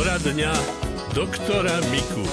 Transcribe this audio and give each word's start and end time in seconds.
Poradňa 0.00 0.52
doktora 1.12 1.76
Miku. 1.92 2.24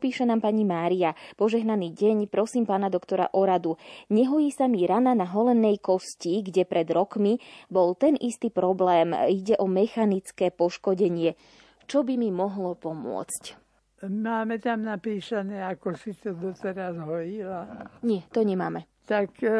Píše 0.00 0.24
nám 0.24 0.40
pani 0.40 0.64
Mária. 0.64 1.12
Požehnaný 1.36 1.92
deň, 1.92 2.32
prosím 2.32 2.64
pána 2.64 2.88
doktora 2.88 3.28
o 3.36 3.44
radu. 3.44 3.76
Nehojí 4.08 4.48
sa 4.56 4.64
mi 4.64 4.88
rana 4.88 5.12
na 5.12 5.28
holenej 5.28 5.84
kosti, 5.84 6.40
kde 6.40 6.64
pred 6.64 6.88
rokmi 6.88 7.36
bol 7.68 7.92
ten 7.92 8.16
istý 8.16 8.48
problém. 8.48 9.12
Ide 9.12 9.60
o 9.60 9.68
mechanické 9.68 10.48
poškodenie. 10.48 11.36
Čo 11.84 12.08
by 12.08 12.16
mi 12.16 12.32
mohlo 12.32 12.72
pomôcť? 12.72 13.60
Máme 14.08 14.56
tam 14.56 14.88
napísané, 14.88 15.60
ako 15.60 15.92
si 15.92 16.16
to 16.16 16.32
doteraz 16.32 16.96
hojila. 16.96 17.84
Nie, 18.00 18.24
to 18.32 18.48
nemáme. 18.48 18.88
Tak 19.04 19.44
e, 19.44 19.52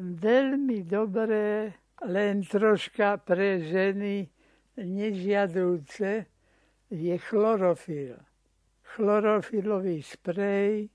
veľmi 0.00 0.88
dobré, 0.88 1.76
len 2.08 2.48
troška 2.48 3.20
pre 3.20 3.60
ženy 3.60 4.32
nežiadúce 4.78 6.26
je 6.90 7.14
chlorofil. 7.30 8.18
Chlorofilový 8.94 10.02
sprej 10.02 10.90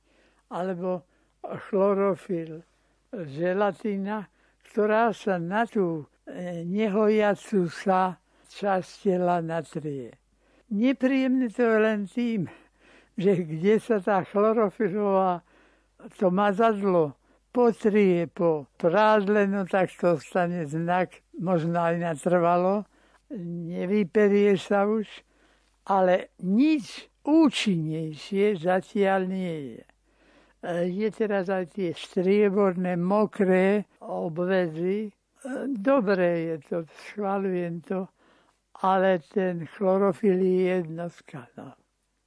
alebo 0.52 1.04
chlorofil 1.44 2.64
želatina, 3.12 4.30
ktorá 4.70 5.12
sa 5.12 5.42
na 5.42 5.66
tú 5.66 6.06
e, 6.30 6.64
nehojacu 6.64 7.68
sa 7.68 8.22
časť 8.50 8.90
tela 9.04 9.42
natrie. 9.42 10.14
Nepríjemné 10.70 11.50
to 11.50 11.66
je 11.66 11.78
len 11.82 12.02
tým, 12.06 12.42
že 13.18 13.42
kde 13.42 13.82
sa 13.82 13.98
tá 13.98 14.22
chlorofilová 14.24 15.42
to 16.16 16.30
mazadlo 16.30 17.18
potrie 17.52 18.30
po 18.30 18.70
prádle, 18.78 19.50
no 19.50 19.66
tak 19.66 19.90
to 19.98 20.22
stane 20.22 20.64
znak, 20.70 21.26
možno 21.36 21.82
aj 21.82 21.96
natrvalo, 21.98 22.86
nevyperie 23.38 24.58
sa 24.58 24.90
už, 24.90 25.06
ale 25.86 26.34
nič 26.42 27.10
účinnejšie 27.26 28.58
zatiaľ 28.58 29.30
nie 29.30 29.56
je. 29.78 29.84
Je 30.92 31.08
teraz 31.16 31.48
aj 31.48 31.72
tie 31.72 31.96
strieborné, 31.96 33.00
mokré 33.00 33.88
obvezy. 34.04 35.08
Dobre 35.72 36.52
je 36.52 36.56
to, 36.68 36.78
schvalujem 37.08 37.80
to, 37.80 38.12
ale 38.84 39.24
ten 39.32 39.64
chlorofil 39.78 40.36
je 40.36 40.84
jednotka. 40.84 41.48
No. 41.56 41.80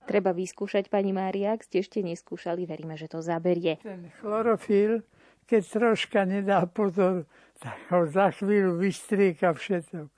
Treba 0.09 0.33
vyskúšať, 0.33 0.89
pani 0.89 1.13
Mária, 1.13 1.53
ak 1.53 1.69
ste 1.69 1.85
ešte 1.85 2.01
neskúšali, 2.01 2.65
veríme, 2.65 2.97
že 2.97 3.13
to 3.13 3.21
zaberie. 3.21 3.77
Ten 3.85 4.09
chlorofil, 4.17 5.05
keď 5.45 5.63
troška 5.69 6.25
nedá 6.25 6.65
pozor, 6.65 7.29
tak 7.61 7.77
ho 7.93 8.09
za 8.09 8.33
chvíľu 8.33 8.81
vystrieka 8.81 9.53
všetok. 9.53 10.09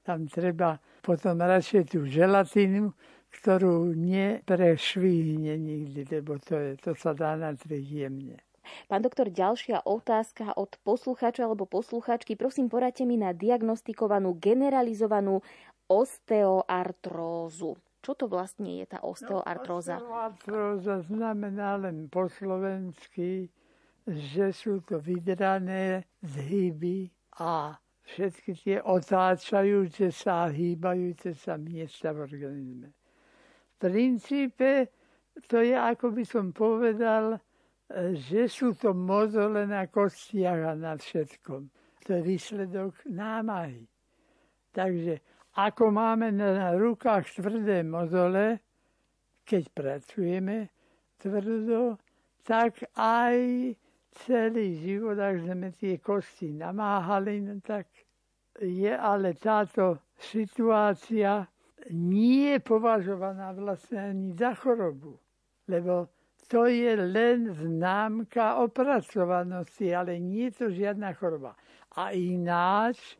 Tam 0.00 0.24
treba 0.26 0.80
potom 1.04 1.40
radšej 1.40 1.92
tú 1.92 2.08
želatínu, 2.08 2.92
ktorú 3.30 3.94
neprešvihne 3.94 5.54
nikdy, 5.54 6.02
lebo 6.08 6.40
to, 6.42 6.56
je, 6.58 6.70
to 6.80 6.92
sa 6.98 7.14
dá 7.14 7.38
natrieť 7.38 7.86
jemne. 7.86 8.36
Pán 8.86 9.02
doktor, 9.02 9.30
ďalšia 9.30 9.82
otázka 9.82 10.54
od 10.54 10.78
poslucháča 10.86 11.46
alebo 11.46 11.66
poslucháčky. 11.66 12.36
Prosím, 12.38 12.70
poradte 12.70 13.02
mi 13.02 13.18
na 13.18 13.34
diagnostikovanú 13.34 14.38
generalizovanú 14.38 15.42
osteoartrózu. 15.90 17.74
Čo 18.00 18.12
to 18.16 18.24
vlastne 18.30 18.80
je 18.80 18.86
tá 18.88 19.02
osteoartróza? 19.04 19.98
No, 19.98 20.06
osteoartróza 20.06 21.04
znamená 21.04 21.76
len 21.76 22.08
po 22.08 22.30
slovensky, 22.30 23.50
že 24.06 24.54
sú 24.54 24.80
to 24.86 25.02
vydrané 25.02 26.08
zhyby 26.24 27.10
a 27.36 27.76
všetky 28.10 28.50
tie 28.58 28.78
otáčajúce 28.82 30.10
sa 30.10 30.46
a 30.46 30.52
hýbajúce 30.52 31.34
sa 31.38 31.54
miesta 31.54 32.10
v 32.10 32.26
organizme. 32.26 32.88
V 32.90 33.74
princípe 33.78 34.90
to 35.46 35.62
je, 35.62 35.72
ako 35.78 36.10
by 36.10 36.24
som 36.26 36.50
povedal, 36.50 37.38
že 38.14 38.46
sú 38.50 38.74
to 38.74 38.94
mozole 38.94 39.66
na 39.66 39.86
kostiach 39.86 40.60
a 40.62 40.72
na 40.74 40.94
všetkom. 40.98 41.62
To 42.06 42.08
je 42.14 42.22
výsledok 42.22 42.94
námahy. 43.10 43.86
Takže 44.70 45.18
ako 45.58 45.90
máme 45.90 46.30
na 46.30 46.74
rukách 46.78 47.42
tvrdé 47.42 47.82
mozole, 47.82 48.62
keď 49.42 49.62
pracujeme 49.74 50.70
tvrdo, 51.18 51.98
tak 52.46 52.86
aj 52.94 53.38
celý 54.26 54.78
život, 54.78 55.18
ak 55.18 55.36
sme 55.42 55.68
tie 55.74 55.98
kosti 55.98 56.54
namáhali, 56.54 57.42
no 57.42 57.58
tak 57.58 57.90
je 58.60 58.92
ale 58.92 59.34
táto 59.34 60.04
situácia 60.20 61.48
nie 61.90 62.52
je 62.52 62.58
považovaná 62.60 63.56
vlastne 63.56 64.12
ani 64.12 64.28
za 64.36 64.52
chorobu, 64.52 65.16
lebo 65.64 66.12
to 66.50 66.66
je 66.66 66.92
len 66.98 67.48
známka 67.54 68.60
opracovanosti, 68.60 69.94
ale 69.94 70.18
nie 70.20 70.50
je 70.50 70.56
to 70.58 70.66
žiadna 70.74 71.14
choroba. 71.16 71.56
A 71.96 72.10
ináč 72.12 73.16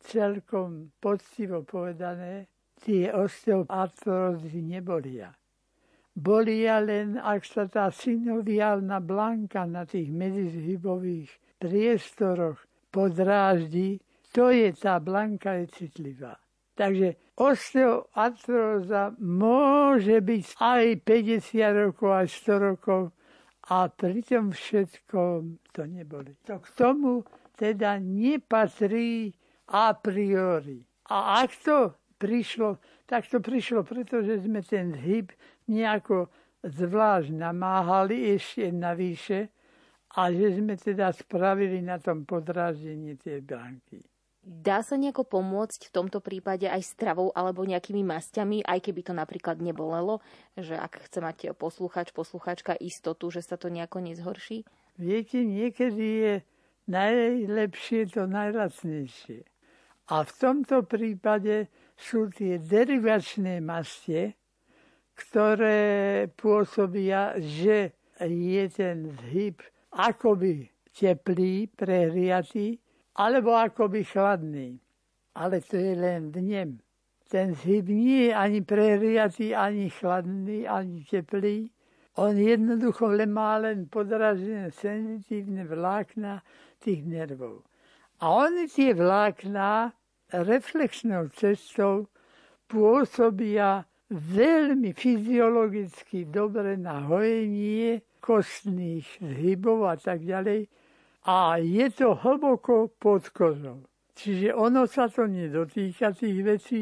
celkom 0.00 0.94
poctivo 1.02 1.66
povedané, 1.66 2.46
tie 2.78 3.10
osteoartrózy 3.10 4.62
nebolia. 4.62 5.34
Bolia 6.14 6.82
len, 6.82 7.18
ak 7.18 7.46
sa 7.46 7.66
tá 7.66 7.90
synoviálna 7.90 8.98
blanka 9.02 9.66
na 9.66 9.86
tých 9.86 10.10
medzizhybových 10.10 11.30
priestoroch 11.58 12.58
podráždi, 12.90 14.02
to 14.32 14.50
je 14.50 14.72
tá 14.76 15.00
blanka 15.00 15.52
je 15.62 15.66
citlivá. 15.72 16.36
Takže 16.78 17.18
osteoartróza 17.34 19.18
môže 19.18 20.22
byť 20.22 20.44
aj 20.62 20.84
50 21.02 21.82
rokov, 21.82 22.08
aj 22.14 22.28
100 22.30 22.66
rokov 22.70 23.00
a 23.68 23.90
pri 23.90 24.22
tom 24.22 24.54
všetkom 24.54 25.58
to 25.74 25.82
neboli. 25.90 26.38
To 26.46 26.62
k 26.62 26.68
tomu 26.78 27.26
teda 27.58 27.98
nepatrí 27.98 29.34
a 29.74 29.90
priori. 29.98 30.86
A 31.10 31.42
ak 31.42 31.50
to 31.66 31.98
prišlo, 32.16 32.78
tak 33.10 33.26
to 33.26 33.42
prišlo, 33.42 33.82
pretože 33.82 34.46
sme 34.46 34.62
ten 34.62 34.94
hyb 34.94 35.34
nejako 35.66 36.30
zvlášť 36.62 37.34
namáhali 37.34 38.38
ešte 38.38 38.70
navyše 38.70 39.50
a 40.16 40.32
že 40.32 40.62
sme 40.62 40.74
teda 40.78 41.12
spravili 41.12 41.82
na 41.82 41.98
tom 41.98 42.24
podráždení 42.24 43.18
tie 43.18 43.42
bránky. 43.44 44.00
Dá 44.48 44.80
sa 44.80 44.96
nejako 44.96 45.28
pomôcť 45.28 45.92
v 45.92 45.94
tomto 45.94 46.24
prípade 46.24 46.64
aj 46.64 46.80
stravou 46.80 47.28
alebo 47.36 47.68
nejakými 47.68 48.00
masťami, 48.00 48.64
aj 48.64 48.80
keby 48.80 49.04
to 49.04 49.12
napríklad 49.12 49.60
nebolelo, 49.60 50.24
že 50.56 50.72
ak 50.72 51.04
chce 51.04 51.20
mať 51.20 51.36
posluchač, 51.52 52.16
posluchačka 52.16 52.72
istotu, 52.80 53.28
že 53.28 53.44
sa 53.44 53.60
to 53.60 53.68
nejako 53.68 54.00
nezhorší? 54.00 54.64
Viete, 54.96 55.44
niekedy 55.44 56.06
je 56.24 56.34
najlepšie 56.88 58.08
to 58.08 58.24
najlacnejšie. 58.24 59.44
A 60.08 60.24
v 60.24 60.32
tomto 60.40 60.80
prípade 60.88 61.68
sú 61.92 62.32
tie 62.32 62.56
derivačné 62.56 63.60
mastie, 63.60 64.32
ktoré 65.12 66.24
pôsobia, 66.32 67.36
že 67.36 67.92
je 68.16 68.64
ten 68.72 69.12
zhyb 69.28 69.60
akoby 69.92 70.72
teplý, 70.96 71.68
prehriatý, 71.68 72.80
alebo 73.18 73.58
akoby 73.58 74.06
chladný. 74.06 74.78
Ale 75.34 75.58
to 75.60 75.74
je 75.74 75.94
len 75.98 76.30
dnem. 76.30 76.78
Ten 77.28 77.52
zhyb 77.52 77.90
nie 77.90 78.30
je 78.30 78.34
ani 78.34 78.60
prehriatý, 78.64 79.52
ani 79.52 79.90
chladný, 79.90 80.64
ani 80.64 81.04
teplý. 81.04 81.68
On 82.18 82.34
jednoducho 82.34 83.12
len 83.14 83.30
má 83.30 83.60
len 83.60 83.86
podražené 83.86 84.72
senzitívne 84.74 85.68
vlákna 85.68 86.42
tých 86.82 87.04
nervov. 87.04 87.62
A 88.18 88.48
oni 88.48 88.66
tie 88.66 88.96
vlákna 88.96 89.94
reflexnou 90.34 91.30
cestou 91.30 92.10
pôsobia 92.66 93.86
veľmi 94.10 94.96
fyziologicky 94.96 96.26
dobre 96.26 96.80
na 96.80 97.06
hojenie 97.06 98.02
kostných 98.18 99.06
zhybov 99.20 99.86
a 99.86 99.94
tak 100.00 100.24
ďalej. 100.24 100.66
A 101.28 101.60
je 101.60 101.90
to 101.92 102.16
hlboko 102.16 102.88
pod 102.96 103.28
kozou. 103.36 103.84
Čiže 104.16 104.56
ono 104.56 104.88
sa 104.88 105.12
to 105.12 105.28
nedotýka 105.28 106.16
tých 106.16 106.40
vecí, 106.40 106.80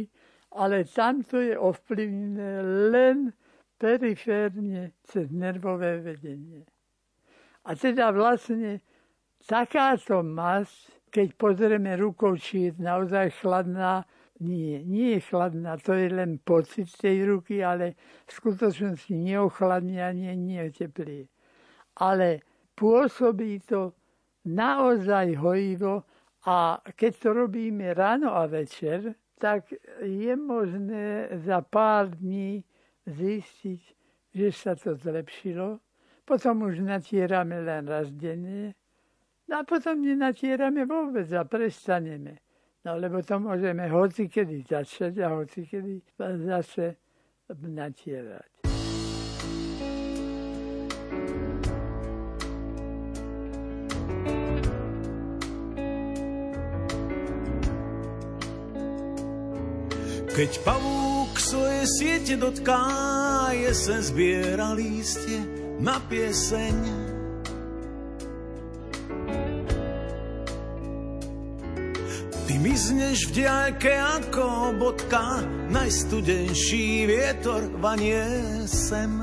ale 0.54 0.87
tamto 0.87 1.43
je 1.43 1.58
ovplyvnené 1.58 2.62
len 2.94 3.34
periférne 3.75 4.94
cez 5.02 5.34
nervové 5.34 5.98
vedenie. 5.98 6.62
A 7.66 7.75
teda 7.75 8.14
vlastne 8.14 8.87
takáto 9.43 10.22
mas, 10.22 10.70
keď 11.10 11.34
pozrieme 11.34 11.98
rukou, 11.98 12.38
či 12.38 12.70
je 12.70 12.78
naozaj 12.78 13.43
chladná, 13.43 14.06
nie, 14.38 14.78
nie 14.87 15.19
je 15.19 15.26
chladná, 15.26 15.75
to 15.82 15.90
je 15.98 16.06
len 16.06 16.38
pocit 16.38 16.87
tej 16.94 17.34
ruky, 17.34 17.66
ale 17.66 17.98
v 18.25 18.31
skutočnosti 18.31 19.10
neochladne 19.10 19.98
ani 20.06 20.31
neoteplie. 20.38 21.26
Ale 21.98 22.46
pôsobí 22.78 23.66
to 23.66 23.95
naozaj 24.46 25.34
hojivo 25.37 26.06
a 26.46 26.78
keď 26.94 27.12
to 27.19 27.28
robíme 27.32 27.94
ráno 27.94 28.31
a 28.31 28.46
večer, 28.46 29.14
tak 29.37 29.75
je 30.00 30.32
možné 30.37 31.28
za 31.44 31.60
pár 31.60 32.14
dní 32.14 32.64
zistiť, 33.06 33.82
že 34.32 34.48
sa 34.52 34.72
to 34.78 34.94
zlepšilo. 34.94 35.82
Potom 36.25 36.62
už 36.66 36.81
natierame 36.81 37.60
len 37.60 37.87
raz 37.87 38.10
denne 38.10 38.75
no 39.48 39.58
a 39.58 39.62
potom 39.62 40.02
nenatierame 40.02 40.87
vôbec 40.87 41.31
a 41.32 41.46
prestaneme. 41.46 42.43
No 42.84 42.98
lebo 42.98 43.22
to 43.22 43.38
môžeme 43.43 43.87
hocikedy 43.90 44.62
začať 44.62 45.19
a 45.22 45.34
hocikedy 45.34 46.02
zase 46.19 46.98
natierať. 47.50 48.56
Keď 60.37 60.69
pavúk 60.69 61.41
svoje 61.41 61.88
siete 61.97 62.37
dotká, 62.37 62.85
jesen 63.56 64.05
zbiera 64.05 64.77
lístie 64.77 65.41
na 65.81 65.97
pieseň. 65.97 66.77
Ty 72.44 72.55
mizneš 72.61 73.33
v 73.33 73.41
diaľke 73.41 73.88
ako 73.97 74.77
bodka, 74.77 75.41
najstudenší 75.73 77.09
vietor 77.09 77.73
vanie 77.81 78.21
sem. 78.69 79.17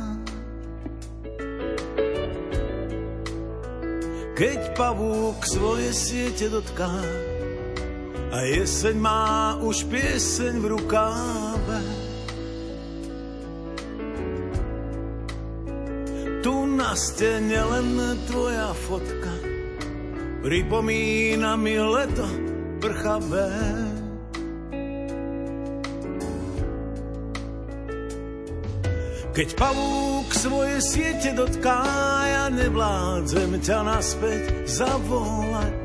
Keď 4.33 4.59
pavúk 4.74 5.45
svoje 5.45 5.94
siete 5.94 6.50
dotká, 6.50 6.89
a 8.33 8.38
jeseň 8.41 8.95
má 8.97 9.62
už 9.62 9.85
pieseň 9.94 10.53
v 10.57 10.65
rukáve. 10.74 11.80
Tu 16.41 16.53
na 16.74 16.97
stene 16.97 17.62
len 17.62 17.88
tvoja 18.25 18.74
fotka 18.74 19.53
pripomína 20.44 21.56
mi 21.56 21.80
leto 21.80 22.27
prchavé. 22.83 23.47
Keď 29.33 29.50
pavúk 29.57 30.30
svoje 30.30 30.77
siete 30.83 31.33
dotká, 31.33 31.81
ja 32.27 32.45
nevládzem 32.53 33.57
ťa 33.65 33.80
naspäť 33.81 34.69
zavolať. 34.69 35.82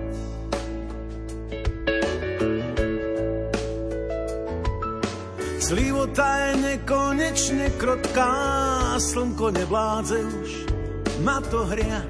Slivota 5.68 6.24
je 6.24 6.52
nekonečne 6.64 7.76
krotká, 7.76 8.32
slnko 8.96 9.52
nevládze 9.52 10.16
už 10.16 10.50
na 11.20 11.44
to 11.44 11.60
hria. 11.68 12.08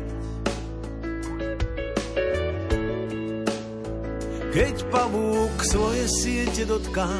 Keď 4.54 4.74
pavúk 4.94 5.58
svoje 5.66 6.06
siete 6.06 6.70
dotká, 6.70 7.10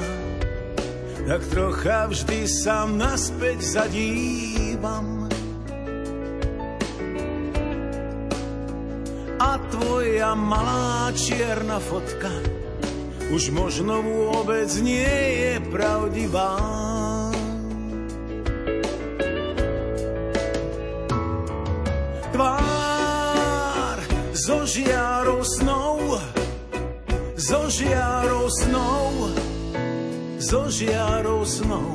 tak 1.27 1.43
trocha 1.51 2.07
vždy 2.07 2.47
sa 2.47 2.87
naspäť 2.87 3.59
zadívam. 3.83 5.27
A 9.43 9.59
tvoja 9.75 10.39
malá 10.39 11.11
čierna 11.19 11.83
fotka 11.83 12.58
už 13.29 13.53
možno 13.53 14.01
vôbec 14.01 14.73
nie 14.81 15.05
je 15.05 15.55
pravdivá. 15.69 16.57
Tvár 22.33 23.99
zo 24.33 24.59
žiarou 24.65 25.45
snou, 25.45 26.17
zo 27.37 27.61
žiarou 27.69 28.47
snou, 28.49 29.07
zo 30.41 30.63
žiarou 30.73 31.45
snou. 31.45 31.91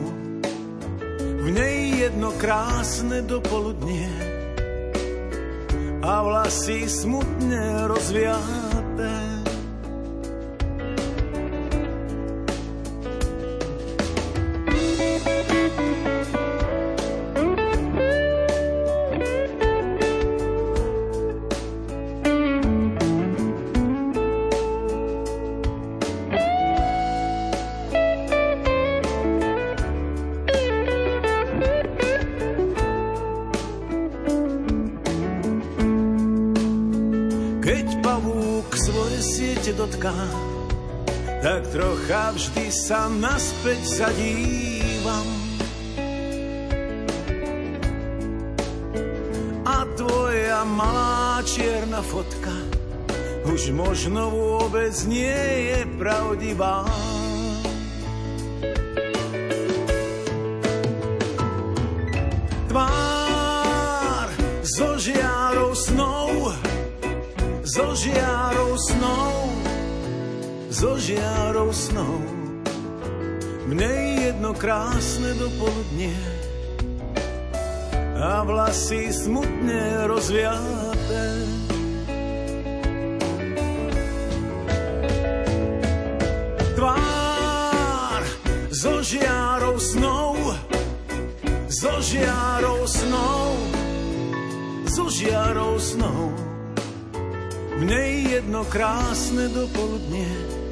V 1.44 1.48
nej 1.52 2.08
jedno 2.08 2.32
krásne 2.38 3.26
dopoludnie 3.26 4.08
a 6.04 6.20
vlasy 6.24 6.88
smutne 6.88 7.88
rozviaté. 7.90 8.73
Trocha 41.70 42.34
vždy 42.34 42.66
sa 42.74 43.06
naspäť 43.06 44.02
zadívam. 44.02 45.28
A 49.62 49.86
tvoja 49.94 50.66
malá 50.66 51.46
čierna 51.46 52.02
fotka 52.02 52.54
už 53.46 53.70
možno 53.78 54.34
vôbec 54.34 54.96
nie 55.06 55.70
je 55.70 55.80
pravdivá. 56.02 56.82
So 70.84 71.00
žiarou 71.00 71.72
snou. 71.72 72.20
Mne 73.72 74.20
jedno 74.20 74.52
krásne 74.52 75.32
dopoludnie 75.40 76.12
a 78.20 78.44
vlasy 78.44 79.08
smutne 79.08 80.04
rozviaté. 80.12 81.24
Tvár 86.76 88.22
so 88.76 89.00
žiarou 89.00 89.80
snou, 89.80 90.36
so 91.72 91.94
žiarou 92.04 92.84
snou, 92.84 93.56
so 94.92 95.08
žiarou 95.08 95.80
snou. 95.80 96.36
Mne 97.80 98.04
jedno 98.36 98.68
krásne 98.68 99.48
dopoludnie 99.48 100.63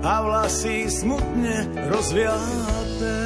a 0.00 0.24
vlasy 0.24 0.88
smutne 0.88 1.68
rozviaté. 1.92 3.18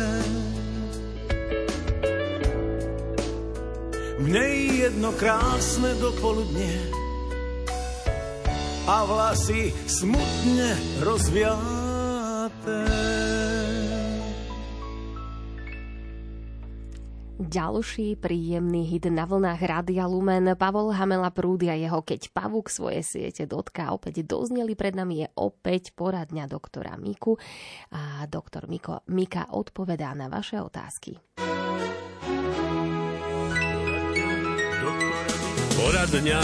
V 4.19 4.27
jedno 4.83 5.15
krásne 5.15 5.95
dopoludne 6.03 6.71
a 8.91 9.07
vlasy 9.07 9.71
smutne 9.87 10.75
rozviaté. 11.03 11.74
Ďalší 17.55 18.19
príjemný 18.19 18.83
hit 18.83 19.07
na 19.07 19.31
vlnách 19.31 19.63
Rádia 19.63 20.11
Lumen. 20.11 20.59
Pavol 20.59 20.91
Hamela 20.91 21.31
Prúdia 21.31 21.79
jeho 21.79 22.03
Keď 22.03 22.35
pavúk 22.35 22.67
svoje 22.67 23.07
siete 23.07 23.47
dotká 23.47 23.95
opäť 23.95 24.27
dozneli. 24.27 24.75
Pred 24.75 24.99
nami 24.99 25.23
je 25.23 25.29
opäť 25.39 25.95
poradňa 25.95 26.51
doktora 26.51 26.99
Miku 26.99 27.39
a 27.95 28.27
doktor 28.27 28.67
Miko, 28.67 29.07
Mika 29.07 29.55
odpovedá 29.55 30.11
na 30.19 30.27
vaše 30.27 30.59
otázky. 30.59 31.15
Poradňa 35.79 36.41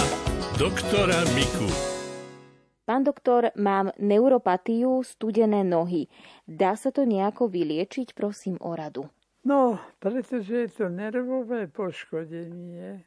doktora 0.54 1.26
Miku. 1.34 1.66
Pán 2.86 3.02
doktor, 3.02 3.50
mám 3.58 3.90
neuropatiu, 3.98 5.02
studené 5.02 5.66
nohy. 5.66 6.06
Dá 6.46 6.78
sa 6.78 6.94
to 6.94 7.02
nejako 7.02 7.50
vyliečiť? 7.50 8.14
Prosím 8.14 8.62
o 8.62 8.78
radu. 8.78 9.10
No, 9.44 9.80
pretože 9.98 10.56
je 10.56 10.68
to 10.68 10.86
nervové 10.88 11.66
poškodenie, 11.66 13.04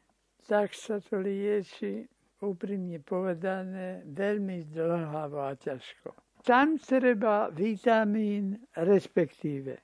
tak 0.50 0.74
sa 0.74 0.98
to 0.98 1.22
lieči, 1.22 2.10
úprimne 2.42 2.98
povedané, 3.00 4.02
veľmi 4.04 4.66
zdlhavo 4.68 5.40
a 5.40 5.54
ťažko. 5.54 6.10
tam 6.44 6.76
treba 6.76 7.48
vitamín, 7.48 8.60
respektíve 8.76 9.80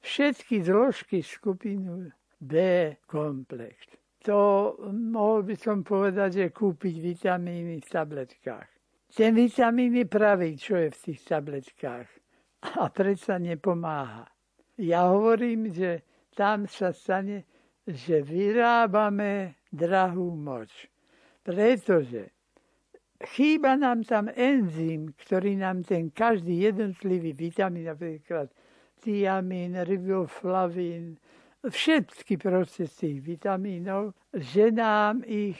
všetky 0.00 0.64
zložky 0.64 1.20
skupinu 1.20 2.08
B 2.40 2.54
komplex. 3.04 3.76
To 4.24 4.74
mohol 4.88 5.42
by 5.42 5.56
som 5.58 5.84
povedať, 5.84 6.30
že 6.32 6.54
kúpiť 6.54 6.94
vitamíny 6.96 7.84
v 7.84 7.86
tabletkách. 7.86 8.68
Ten 9.12 9.34
vitamín 9.34 9.94
je 9.94 10.06
pravý, 10.08 10.56
čo 10.56 10.76
je 10.76 10.88
v 10.90 10.98
tých 11.00 11.20
tabletkách. 11.28 12.08
A 12.80 12.88
predsa 12.90 13.38
nepomáha. 13.38 14.26
Ja 14.78 15.10
hovorím, 15.10 15.74
že 15.74 16.06
tam 16.38 16.70
sa 16.70 16.94
stane, 16.94 17.42
že 17.82 18.22
vyrábame 18.22 19.58
drahú 19.74 20.38
moč. 20.38 20.86
Pretože 21.42 22.30
chýba 23.34 23.74
nám 23.74 24.06
tam 24.06 24.30
enzym, 24.30 25.10
ktorý 25.18 25.58
nám 25.58 25.82
ten 25.82 26.14
každý 26.14 26.70
jednotlivý 26.70 27.34
vitamín, 27.34 27.90
napríklad 27.90 28.54
tiamín, 29.02 29.74
riboflavín, 29.82 31.18
všetky 31.66 32.38
procesy 32.38 33.18
vitamínov, 33.18 34.14
že 34.30 34.70
nám 34.70 35.26
ich 35.26 35.58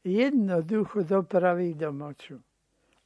jednoducho 0.00 1.04
dopraví 1.04 1.76
do 1.76 1.92
moču. 1.92 2.40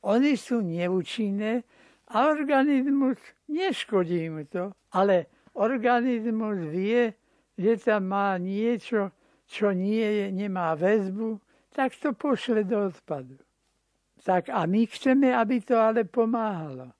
Oni 0.06 0.38
sú 0.38 0.62
neúčinné 0.62 1.66
a 2.14 2.30
organizmus 2.30 3.18
neškodí 3.50 4.30
mu 4.30 4.44
to, 4.46 4.72
ale 4.94 5.39
organizmus 5.60 6.56
vie, 6.72 7.12
že 7.60 7.76
tam 7.76 8.08
má 8.08 8.40
niečo, 8.40 9.12
čo 9.44 9.76
nie 9.76 10.00
je, 10.00 10.26
nemá 10.32 10.72
väzbu, 10.72 11.36
tak 11.70 11.92
to 12.00 12.16
pošle 12.16 12.64
do 12.64 12.88
odpadu. 12.88 13.36
Tak 14.24 14.48
a 14.48 14.64
my 14.64 14.88
chceme, 14.88 15.32
aby 15.32 15.60
to 15.60 15.76
ale 15.76 16.04
pomáhalo. 16.04 16.92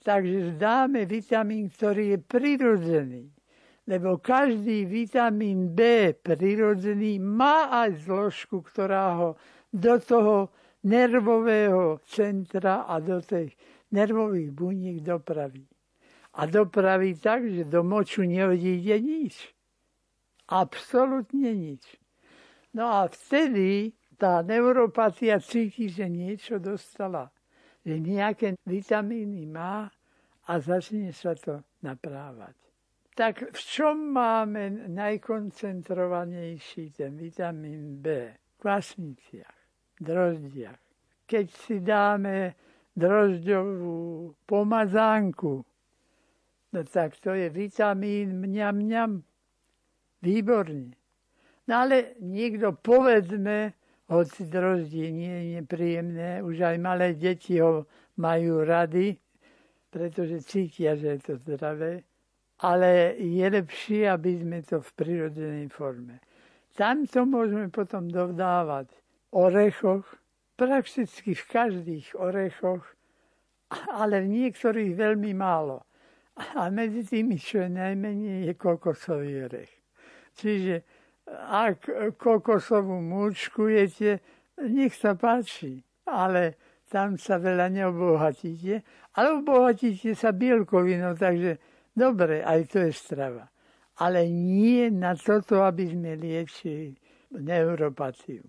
Takže 0.00 0.54
dáme 0.54 1.04
vitamín, 1.04 1.68
ktorý 1.72 2.14
je 2.14 2.18
prirodzený. 2.20 3.24
Lebo 3.86 4.18
každý 4.18 4.86
vitamín 4.86 5.74
B 5.74 6.10
prirodzený 6.14 7.18
má 7.22 7.70
aj 7.70 8.06
zložku, 8.06 8.62
ktorá 8.62 9.14
ho 9.18 9.30
do 9.70 9.98
toho 10.02 10.50
nervového 10.86 11.98
centra 12.06 12.86
a 12.86 13.02
do 13.02 13.18
tých 13.22 13.54
nervových 13.90 14.50
buniek 14.54 14.98
dopraví. 15.02 15.66
A 16.36 16.44
dopraví 16.44 17.16
tak, 17.16 17.48
že 17.48 17.64
do 17.64 17.80
moču 17.80 18.28
neodíde 18.28 19.00
nič. 19.00 19.56
Absolutne 20.52 21.56
nič. 21.56 21.80
No 22.76 22.92
a 22.92 23.08
vtedy 23.08 23.96
tá 24.20 24.44
neuropatia 24.44 25.40
cíti, 25.40 25.88
že 25.88 26.12
niečo 26.12 26.60
dostala. 26.60 27.32
Že 27.88 28.04
nejaké 28.04 28.48
vitamíny 28.68 29.48
má 29.48 29.88
a 30.46 30.52
začne 30.60 31.08
sa 31.16 31.32
to 31.32 31.64
naprávať. 31.80 32.52
Tak 33.16 33.56
v 33.56 33.60
čom 33.64 34.12
máme 34.12 34.92
najkoncentrovanejší 34.92 36.92
ten 36.92 37.16
vitamín 37.16 37.96
B? 37.96 38.36
V 38.36 38.60
kvasniciach, 38.60 39.56
drozdiach. 39.96 40.76
Keď 41.24 41.46
si 41.48 41.80
dáme 41.80 42.52
drožďovú 42.92 44.36
pomazánku, 44.44 45.64
no 46.72 46.80
tak 46.84 47.16
to 47.20 47.34
je 47.34 47.50
vitamín 47.50 48.40
mňam 48.40 48.74
mňam. 48.76 49.12
Výborne. 50.22 50.96
No 51.66 51.86
ale 51.86 52.18
niekto 52.22 52.72
povedzme, 52.72 53.74
hoci 54.06 54.46
droždie 54.46 55.10
nie 55.10 55.34
je 55.34 55.44
nepríjemné, 55.60 56.42
už 56.42 56.62
aj 56.62 56.76
malé 56.78 57.14
deti 57.18 57.58
ho 57.58 57.90
majú 58.16 58.62
rady, 58.62 59.18
pretože 59.90 60.46
cítia, 60.46 60.94
že 60.94 61.18
je 61.18 61.20
to 61.22 61.32
zdravé, 61.42 62.06
ale 62.62 63.18
je 63.18 63.46
lepšie, 63.50 64.06
aby 64.06 64.40
sme 64.40 64.58
to 64.62 64.78
v 64.80 64.90
prirodzenej 64.94 65.66
forme. 65.68 66.22
Tam 66.76 67.08
to 67.08 67.26
môžeme 67.26 67.72
potom 67.72 68.06
dodávať 68.06 68.92
orechoch, 69.34 70.06
prakticky 70.56 71.34
v 71.36 71.44
každých 71.48 72.16
orechoch, 72.16 72.84
ale 73.92 74.22
v 74.24 74.28
niektorých 74.44 74.92
veľmi 74.94 75.32
málo. 75.34 75.82
A 76.36 76.68
medzi 76.68 77.00
tými, 77.00 77.40
čo 77.40 77.64
je 77.64 77.70
najmenej, 77.72 78.52
je 78.52 78.54
kokosový 78.60 79.48
orech. 79.48 79.72
Čiže 80.36 80.84
ak 81.48 81.88
kokosovú 82.20 83.00
múčku 83.00 83.72
jete, 83.72 84.20
nech 84.60 84.92
sa 84.92 85.16
páči, 85.16 85.80
ale 86.04 86.60
tam 86.86 87.16
sa 87.16 87.40
veľa 87.40 87.72
neobohatíte, 87.72 88.84
ale 89.16 89.28
obohatíte 89.40 90.12
sa 90.14 90.30
bielkovinou, 90.30 91.16
takže 91.16 91.58
dobre, 91.96 92.44
aj 92.44 92.60
to 92.68 92.78
je 92.84 92.92
strava. 92.92 93.48
Ale 93.96 94.28
nie 94.28 94.92
na 94.92 95.16
toto, 95.16 95.64
aby 95.64 95.88
sme 95.88 96.20
liečili 96.20 96.92
neuropatiu. 97.32 98.44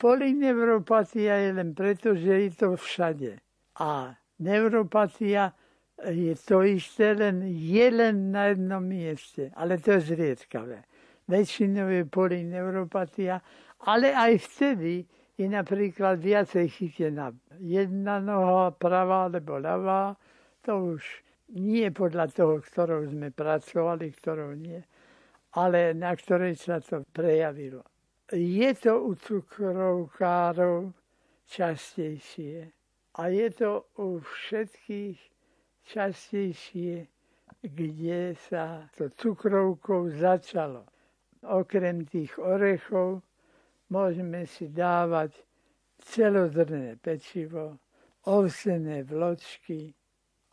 Polineuropatia 0.00 1.46
je 1.46 1.50
len 1.54 1.70
preto, 1.76 2.18
že 2.18 2.48
je 2.48 2.50
to 2.56 2.68
všade. 2.74 3.38
A 3.78 4.18
neuropatia 4.42 5.54
je 6.08 6.34
to 6.46 6.62
isté, 6.62 7.14
len 7.14 7.44
je 7.44 7.90
len 7.90 8.32
na 8.32 8.52
jednom 8.52 8.80
mieste, 8.80 9.52
ale 9.56 9.78
to 9.78 9.98
je 9.98 10.14
zriedkavé. 10.14 10.84
Väčšinou 11.28 11.88
je 11.92 12.04
polineuropatia, 12.08 13.40
ale 13.86 14.14
aj 14.14 14.32
vtedy, 14.50 15.04
je 15.40 15.48
napríklad 15.48 16.20
viacej 16.20 16.68
chytená 16.68 17.32
jedna 17.64 18.20
noha, 18.20 18.76
pravá 18.76 19.32
alebo 19.32 19.56
ľavá, 19.56 20.12
to 20.60 20.96
už 20.96 21.02
nie 21.56 21.88
podľa 21.88 22.28
toho, 22.28 22.60
ktorou 22.60 23.08
sme 23.08 23.32
pracovali, 23.32 24.06
ktorou 24.20 24.52
nie, 24.52 24.76
ale 25.56 25.96
na 25.96 26.12
ktorej 26.12 26.60
sa 26.60 26.84
to 26.84 27.08
prejavilo. 27.16 27.80
Je 28.36 28.68
to 28.76 29.00
u 29.00 29.16
cukrovkárov 29.16 30.92
častejšie 31.48 32.68
a 33.16 33.22
je 33.32 33.48
to 33.50 33.88
u 33.96 34.20
všetkých 34.20 35.18
častejšie, 35.86 37.06
kde 37.62 38.34
sa 38.48 38.88
to 38.96 39.12
cukrovkou 39.14 40.10
začalo. 40.16 40.84
Okrem 41.40 42.04
tých 42.04 42.36
orechov, 42.36 43.24
môžeme 43.88 44.44
si 44.46 44.68
dávať 44.68 45.36
celozrné 46.00 46.96
pečivo, 46.96 47.80
ovsené 48.28 49.04
vločky, 49.04 49.92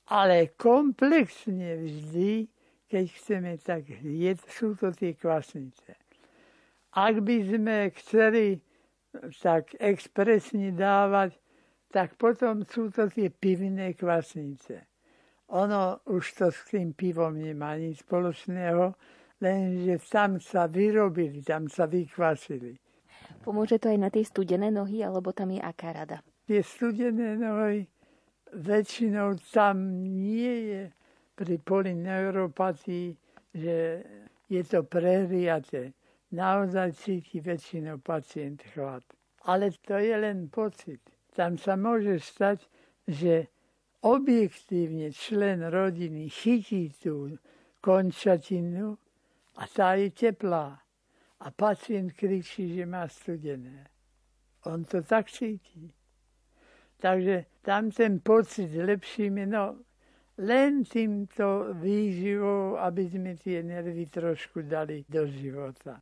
ale 0.07 0.55
komplexne 0.55 1.83
vždy, 1.83 2.47
keď 2.87 3.05
chceme, 3.11 3.51
tak 3.59 3.83
je, 3.99 4.31
sú 4.47 4.75
to 4.79 4.95
tie 4.95 5.11
kvasnice. 5.11 5.95
Ak 6.95 7.19
by 7.19 7.37
sme 7.43 7.77
chceli 7.99 8.63
tak 9.43 9.75
expresne 9.79 10.71
dávať, 10.71 11.35
tak 11.91 12.15
potom 12.15 12.63
sú 12.63 12.91
to 12.91 13.11
tie 13.11 13.27
pivné 13.31 13.95
kvasnice. 13.95 14.87
Ono 15.47 16.03
už 16.11 16.23
to 16.33 16.47
s 16.51 16.59
tým 16.67 16.91
pivom 16.91 17.39
nemá 17.39 17.79
nič 17.79 18.03
spoločného, 18.03 18.91
lenže 19.39 19.95
tam 20.11 20.43
sa 20.43 20.67
vyrobili, 20.67 21.39
tam 21.39 21.71
sa 21.71 21.87
vykvasili. 21.87 22.75
Pomôže 23.47 23.79
to 23.79 23.87
aj 23.87 23.99
na 23.99 24.09
tie 24.11 24.27
studené 24.27 24.67
nohy, 24.67 25.07
alebo 25.07 25.31
tam 25.31 25.55
je 25.55 25.63
aká 25.63 25.95
rada? 25.95 26.19
Tie 26.43 26.59
studené 26.59 27.39
nohy 27.39 27.87
väčšinou 28.53 29.39
tam 29.51 30.03
nie 30.03 30.55
je 30.71 30.83
pri 31.35 31.55
polineuropatii, 31.63 33.15
že 33.55 34.03
je 34.47 34.61
to 34.63 34.83
prehriate. 34.83 35.93
Naozaj 36.31 36.91
cíti 36.99 37.39
väčšinou 37.39 38.03
pacient 38.03 38.59
chlad. 38.75 39.03
Ale 39.47 39.71
to 39.87 39.95
je 39.95 40.11
len 40.11 40.51
pocit. 40.51 40.99
Tam 41.31 41.55
sa 41.55 41.79
môže 41.79 42.19
stať, 42.19 42.67
že 43.07 43.47
objektívne 44.01 45.11
člen 45.11 45.65
rodiny 45.69 46.29
chytí 46.29 46.93
tú 47.01 47.37
končatinu 47.81 48.97
a 49.57 49.63
tá 49.67 49.97
je 49.97 50.13
teplá 50.13 50.81
a 51.39 51.47
pacient 51.51 52.13
kričí, 52.13 52.75
že 52.75 52.85
má 52.85 53.07
studené. 53.07 53.89
On 54.65 54.83
to 54.83 55.01
tak 55.01 55.29
cíti. 55.29 55.93
Takže 56.97 57.61
tam 57.61 57.91
ten 57.91 58.19
pocit 58.19 58.73
lepšími, 58.73 59.45
no 59.45 59.77
len 60.37 60.85
týmto 60.85 61.73
výživou, 61.81 62.77
aby 62.77 63.09
sme 63.09 63.33
tie 63.37 63.65
nervy 63.65 64.05
trošku 64.05 64.61
dali 64.61 65.05
do 65.09 65.25
života. 65.25 66.01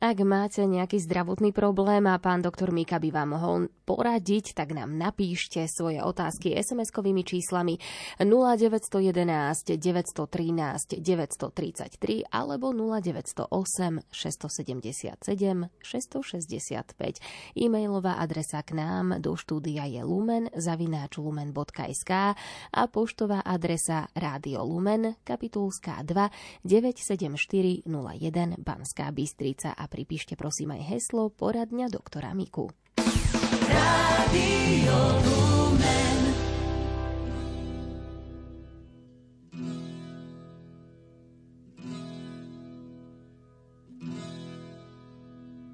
Ak 0.00 0.16
máte 0.24 0.64
nejaký 0.64 0.96
zdravotný 0.96 1.52
problém 1.52 2.08
a 2.08 2.16
pán 2.16 2.40
doktor 2.40 2.72
Mika 2.72 2.96
by 2.96 3.12
vám 3.12 3.36
mohol 3.36 3.68
poradiť, 3.84 4.56
tak 4.56 4.72
nám 4.72 4.96
napíšte 4.96 5.68
svoje 5.68 6.00
otázky 6.00 6.56
SMS-kovými 6.56 7.20
číslami 7.20 7.76
0911 8.16 9.76
913 9.76 11.04
933 11.04 12.32
alebo 12.32 12.72
0908 12.72 13.44
677 14.08 15.68
665. 15.68 17.60
E-mailová 17.60 18.16
adresa 18.24 18.64
k 18.64 18.80
nám 18.80 19.20
do 19.20 19.36
štúdia 19.36 19.84
je 19.84 20.00
lumen 20.00 20.48
zavináč 20.56 21.20
lumen.sk 21.20 22.40
a 22.72 22.82
poštová 22.88 23.44
adresa 23.44 24.08
Rádio 24.16 24.64
Lumen, 24.64 25.20
kapitulská 25.28 26.00
2 26.08 26.64
97401 26.64 27.84
Banská 28.64 29.12
Bystrica 29.12 29.76
a 29.76 29.89
pripíšte 29.90 30.38
prosím 30.38 30.78
aj 30.78 30.94
heslo 30.94 31.34
Poradňa 31.34 31.90
doktora 31.90 32.30
Miku. 32.30 32.70
Lumen. 35.26 36.20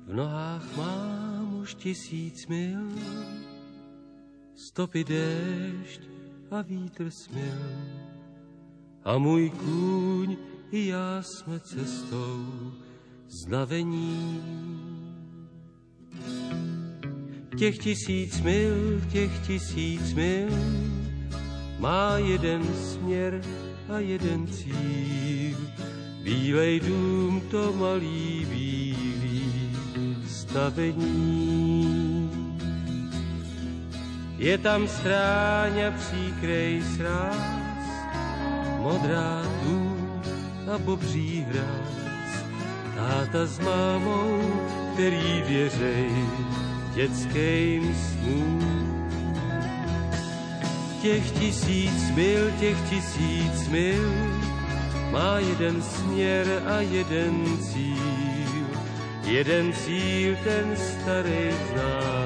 V 0.06 0.12
nohách 0.16 0.66
mám 0.76 1.60
už 1.60 1.76
tisíc 1.76 2.48
mil, 2.48 2.88
stopy 4.56 5.04
déšť 5.04 6.00
a 6.50 6.64
vítr 6.64 7.12
smil. 7.12 7.60
A 9.04 9.18
můj 9.18 9.50
kůň 9.50 10.36
i 10.72 10.86
já 10.86 11.22
jsme 11.22 11.60
cestou 11.60 12.72
znavení. 13.28 14.42
Těch 17.58 17.78
tisíc 17.78 18.40
mil, 18.40 19.00
těch 19.12 19.46
tisíc 19.46 20.12
mil 20.12 20.48
má 21.78 22.18
jeden 22.18 22.64
směr 22.74 23.40
a 23.88 23.98
jeden 23.98 24.46
cíl. 24.46 25.58
Bílej 26.22 26.80
dům 26.80 27.42
to 27.50 27.72
malý 27.72 28.46
bílý 28.50 29.46
stavení. 30.28 31.76
Je 34.38 34.58
tam 34.58 34.88
stráň 34.88 35.80
a 35.80 35.90
příkrej 35.90 36.82
sráz, 36.96 37.36
modrá 38.82 39.42
tu 39.62 39.96
a 40.74 40.78
bobří 40.78 41.46
hráz 41.48 41.95
táta 42.96 43.46
s 43.46 43.58
mámou, 43.60 44.40
který 44.94 45.42
věřej 45.46 46.10
dětským 46.94 47.94
snům. 47.94 48.76
Těch 51.02 51.30
tisíc 51.30 52.10
mil, 52.14 52.50
těch 52.60 52.80
tisíc 52.90 53.68
mil, 53.68 54.12
má 55.10 55.38
jeden 55.38 55.82
směr 55.82 56.62
a 56.66 56.80
jeden 56.80 57.58
cíl. 57.58 58.66
Jeden 59.24 59.72
cíl, 59.72 60.36
ten 60.44 60.76
starý 60.76 61.50
známej, 61.72 62.25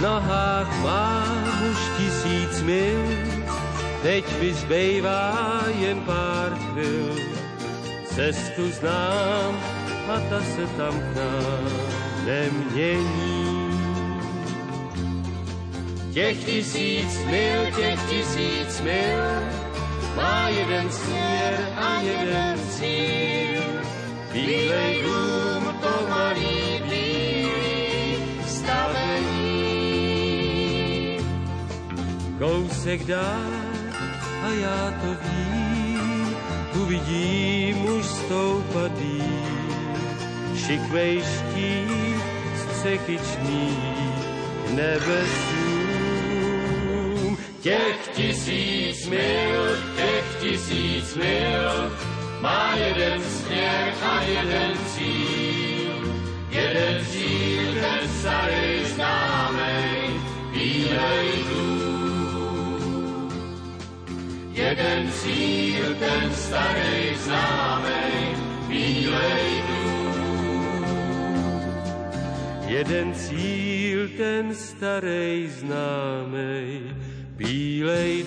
nohách 0.00 0.82
mám 0.82 1.44
už 1.70 1.78
tisíc 1.98 2.62
mil, 2.62 3.04
teď 4.02 4.24
mi 4.40 4.54
zbývá 4.54 5.62
jen 5.78 6.00
pár 6.00 6.52
chvil. 6.58 7.16
Cestu 8.14 8.70
znám 8.70 9.60
a 10.08 10.20
ta 10.30 10.40
se 10.40 10.66
tam 10.76 10.94
k 11.00 11.16
nám 11.16 11.64
nemění. 12.26 13.70
Těch 16.12 16.44
tisíc 16.44 17.24
mil, 17.30 17.60
těch 17.76 18.00
tisíc 18.08 18.80
mil, 18.80 19.22
má 20.16 20.48
jeden 20.48 20.90
směr 20.90 21.68
a 21.76 22.00
jeden 22.00 22.58
cíl. 22.70 23.62
Bílej 24.32 25.02
dům 25.02 25.74
to 25.80 26.06
malý 26.08 26.59
kousek 32.40 33.04
dál 33.04 33.52
a 34.42 34.48
já 34.48 34.94
to 35.00 35.16
vím, 35.24 36.36
tu 36.72 36.84
vidím 36.84 37.84
už 37.84 38.06
stoupadý, 38.06 39.22
šikvej 40.56 41.22
štít 41.22 42.22
střekyčný 42.56 43.76
k 44.66 44.70
nebesům. 44.70 45.80
Těch 47.60 48.08
tisíc 48.14 49.06
mil, 49.08 49.76
těch 49.96 50.36
tisíc 50.40 51.14
mil, 51.14 51.92
má 52.40 52.74
jeden 52.76 53.22
směr 53.22 53.94
a 54.02 54.22
jeden 54.22 54.72
cíl. 54.86 56.14
Jeden 56.50 57.06
cíl, 57.06 57.74
ten 57.74 58.08
starý 58.20 58.84
známej, 58.94 60.10
bílej 60.52 61.44
dům. 61.50 61.89
Jeden 64.50 65.12
cíl, 65.12 65.94
ten 65.98 66.34
starý 66.34 67.16
známej, 67.24 68.14
bílej 68.68 69.50
Jeden 72.66 73.14
cíl, 73.14 74.08
ten 74.18 74.54
starý 74.54 75.50
známej, 75.50 76.94
bílej 77.38 78.26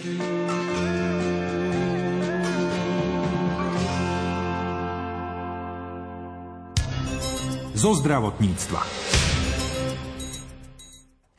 Zo 7.84 7.92
zdravotníctva. 8.00 9.13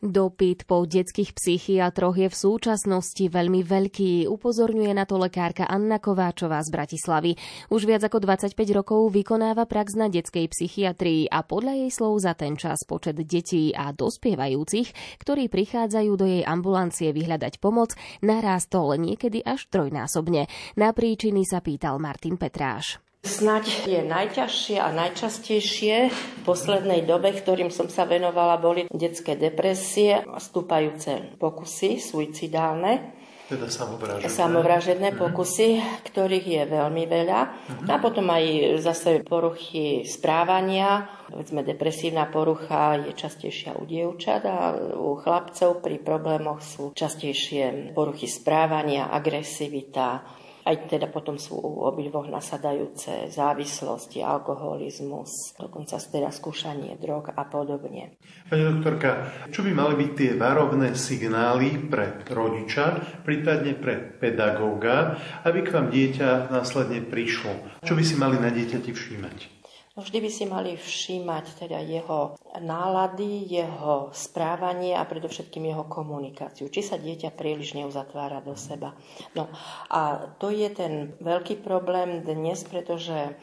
Dopyt 0.04 0.68
po 0.68 0.84
detských 0.84 1.32
psychiatroch 1.32 2.20
je 2.20 2.28
v 2.28 2.36
súčasnosti 2.36 3.24
veľmi 3.24 3.64
veľký, 3.64 4.28
upozorňuje 4.28 4.92
na 4.92 5.08
to 5.08 5.16
lekárka 5.16 5.64
Anna 5.64 5.96
Kováčová 5.96 6.60
z 6.60 6.68
Bratislavy. 6.68 7.32
Už 7.72 7.88
viac 7.88 8.04
ako 8.04 8.20
25 8.20 8.52
rokov 8.76 9.08
vykonáva 9.08 9.64
prax 9.64 9.96
na 9.96 10.12
detskej 10.12 10.52
psychiatrii 10.52 11.32
a 11.32 11.40
podľa 11.40 11.80
jej 11.80 11.90
slov 11.96 12.20
za 12.20 12.36
ten 12.36 12.52
čas 12.60 12.84
počet 12.84 13.16
detí 13.16 13.72
a 13.72 13.96
dospievajúcich, 13.96 14.92
ktorí 15.24 15.48
prichádzajú 15.48 16.12
do 16.20 16.28
jej 16.28 16.44
ambulancie 16.44 17.08
vyhľadať 17.16 17.56
pomoc, 17.64 17.96
narástol 18.20 19.00
niekedy 19.00 19.40
až 19.40 19.72
trojnásobne. 19.72 20.52
Na 20.76 20.92
príčiny 20.92 21.48
sa 21.48 21.64
pýtal 21.64 21.96
Martin 21.96 22.36
Petráš. 22.36 23.03
Snaď 23.24 23.88
je 23.88 24.00
najťažšie 24.04 24.76
a 24.76 24.92
najčastejšie 24.92 26.12
v 26.12 26.20
poslednej 26.44 27.08
dobe, 27.08 27.32
ktorým 27.32 27.72
som 27.72 27.88
sa 27.88 28.04
venovala, 28.04 28.60
boli 28.60 28.84
detské 28.92 29.32
depresie, 29.32 30.20
stúpajúce 30.36 31.32
pokusy 31.40 32.04
suicidálne. 32.04 33.16
Teda 33.44 33.68
samovražedné. 33.68 34.28
Samovražedné 34.28 35.08
mhm. 35.12 35.18
pokusy, 35.20 35.68
ktorých 36.12 36.46
je 36.48 36.62
veľmi 36.64 37.04
veľa. 37.04 37.40
Uh-huh. 37.44 37.92
A 37.92 38.00
potom 38.00 38.28
aj 38.32 38.76
zase 38.80 39.20
poruchy 39.20 40.04
správania. 40.08 41.08
Povedzme, 41.28 41.60
depresívna 41.60 42.28
porucha 42.28 42.96
je 43.04 43.12
častejšia 43.12 43.76
u 43.76 43.84
dievčat 43.84 44.44
a 44.48 44.76
u 44.96 45.16
chlapcov 45.20 45.84
pri 45.84 46.00
problémoch 46.00 46.64
sú 46.64 46.96
častejšie 46.96 47.92
poruchy 47.92 48.28
správania, 48.28 49.12
agresivita, 49.12 50.24
aj 50.64 50.88
teda 50.88 51.12
potom 51.12 51.36
sú 51.36 51.60
u 51.60 51.84
obidvoch 51.84 52.28
nasadajúce 52.28 53.28
závislosti, 53.28 54.24
alkoholizmus, 54.24 55.56
dokonca 55.60 56.00
teda 56.00 56.32
skúšanie 56.32 56.96
drog 56.96 57.36
a 57.36 57.44
podobne. 57.44 58.16
Pani 58.48 58.64
doktorka, 58.64 59.10
čo 59.52 59.60
by 59.60 59.72
mali 59.76 59.94
byť 60.00 60.10
tie 60.16 60.30
varovné 60.40 60.96
signály 60.96 61.88
pre 61.88 62.24
rodiča, 62.24 63.20
prípadne 63.22 63.76
pre 63.76 64.00
pedagóga, 64.16 65.20
aby 65.44 65.60
k 65.60 65.72
vám 65.72 65.88
dieťa 65.92 66.48
následne 66.48 67.04
prišlo? 67.04 67.84
Čo 67.84 67.92
by 67.92 68.02
si 68.02 68.16
mali 68.16 68.40
na 68.40 68.48
dieťati 68.48 68.90
všímať? 68.90 69.63
No 69.94 70.02
vždy 70.02 70.26
by 70.26 70.30
si 70.30 70.44
mali 70.50 70.74
všímať 70.74 71.44
teda 71.54 71.78
jeho 71.78 72.34
nálady, 72.58 73.46
jeho 73.46 74.10
správanie 74.10 74.98
a 74.98 75.06
predovšetkým 75.06 75.70
jeho 75.70 75.86
komunikáciu. 75.86 76.66
Či 76.66 76.82
sa 76.82 76.96
dieťa 76.98 77.30
príliš 77.30 77.78
neuzatvára 77.78 78.42
do 78.42 78.58
seba. 78.58 78.98
No 79.38 79.46
a 79.86 80.34
to 80.42 80.50
je 80.50 80.66
ten 80.74 81.14
veľký 81.22 81.62
problém 81.62 82.26
dnes, 82.26 82.66
pretože 82.66 83.38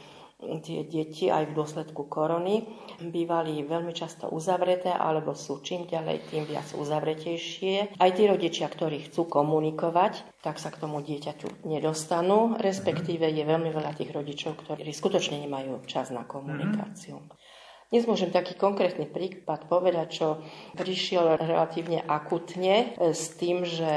tie 0.62 0.84
deti 0.86 1.30
aj 1.30 1.54
v 1.54 1.56
dôsledku 1.58 2.10
korony 2.10 2.65
bývali 3.01 3.62
veľmi 3.62 3.93
často 3.93 4.30
uzavreté 4.30 4.89
alebo 4.89 5.38
sú 5.38 5.62
čím 5.62 5.86
ďalej 5.86 6.34
tým 6.34 6.43
viac 6.49 6.67
uzavretejšie. 6.73 7.97
Aj 7.97 8.10
tí 8.13 8.23
rodičia, 8.25 8.69
ktorí 8.69 9.10
chcú 9.10 9.30
komunikovať, 9.30 10.41
tak 10.41 10.58
sa 10.58 10.73
k 10.73 10.82
tomu 10.82 11.01
dieťaťu 11.06 11.65
nedostanú, 11.69 12.58
respektíve 12.58 13.30
je 13.30 13.43
veľmi 13.45 13.69
veľa 13.69 13.93
tých 13.97 14.10
rodičov, 14.13 14.58
ktorí 14.62 14.89
skutočne 14.89 15.41
nemajú 15.45 15.86
čas 15.86 16.10
na 16.10 16.25
komunikáciu. 16.25 17.21
Dnes 17.91 18.08
môžem 18.08 18.32
taký 18.32 18.56
konkrétny 18.56 19.04
prípad 19.04 19.67
povedať, 19.67 20.08
čo 20.15 20.39
prišiel 20.80 21.36
relatívne 21.36 21.99
akutne 21.99 22.95
s 22.95 23.36
tým, 23.36 23.67
že 23.67 23.91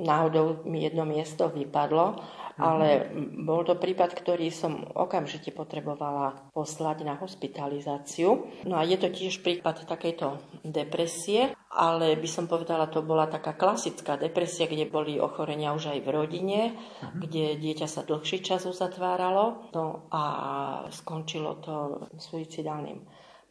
náhodou 0.00 0.64
mi 0.64 0.80
jedno 0.80 1.04
miesto 1.04 1.52
vypadlo 1.52 2.24
ale 2.54 3.10
bol 3.42 3.66
to 3.66 3.74
prípad, 3.74 4.14
ktorý 4.14 4.50
som 4.54 4.86
okamžite 4.94 5.50
potrebovala 5.50 6.54
poslať 6.54 7.02
na 7.02 7.14
hospitalizáciu. 7.18 8.46
No 8.62 8.78
a 8.78 8.86
je 8.86 8.94
to 8.94 9.10
tiež 9.10 9.42
prípad 9.42 9.86
takejto 9.90 10.38
depresie, 10.62 11.50
ale 11.74 12.14
by 12.14 12.28
som 12.30 12.46
povedala, 12.46 12.86
to 12.86 13.02
bola 13.02 13.26
taká 13.26 13.58
klasická 13.58 14.14
depresia, 14.14 14.70
kde 14.70 14.86
boli 14.86 15.18
ochorenia 15.18 15.74
už 15.74 15.90
aj 15.90 15.98
v 16.06 16.08
rodine, 16.14 16.60
kde 17.18 17.58
dieťa 17.58 17.90
sa 17.90 18.06
dlhší 18.06 18.46
čas 18.46 18.62
uzatváralo 18.70 19.74
no 19.74 20.06
a 20.14 20.22
skončilo 20.94 21.58
to 21.58 22.06
suicidálnym 22.14 23.02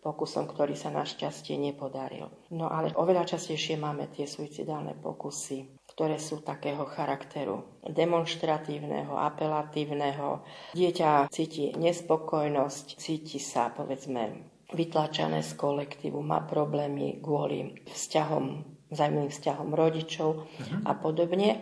pokusom, 0.03 0.51
ktorý 0.51 0.75
sa 0.75 0.91
našťastie 0.91 1.55
nepodaril. 1.55 2.27
No 2.51 2.67
ale 2.67 2.91
oveľa 2.91 3.35
častejšie 3.35 3.79
máme 3.79 4.11
tie 4.11 4.27
suicidálne 4.27 4.99
pokusy 4.99 5.82
ktoré 5.93 6.17
sú 6.17 6.41
takého 6.41 6.89
charakteru 6.89 7.61
demonstratívneho, 7.85 9.13
apelatívneho. 9.13 10.41
Dieťa 10.73 11.29
cíti 11.29 11.69
nespokojnosť, 11.77 12.97
cíti 12.97 13.37
sa, 13.37 13.69
povedzme, 13.69 14.49
vytlačané 14.73 15.45
z 15.45 15.53
kolektívu, 15.53 16.17
má 16.25 16.41
problémy 16.41 17.21
kvôli 17.21 17.85
vzťahom, 17.85 18.65
vzájomným 18.89 19.29
vzťahom 19.29 19.69
rodičov 19.69 20.29
uh-huh. 20.49 20.89
a 20.89 20.91
podobne. 20.97 21.61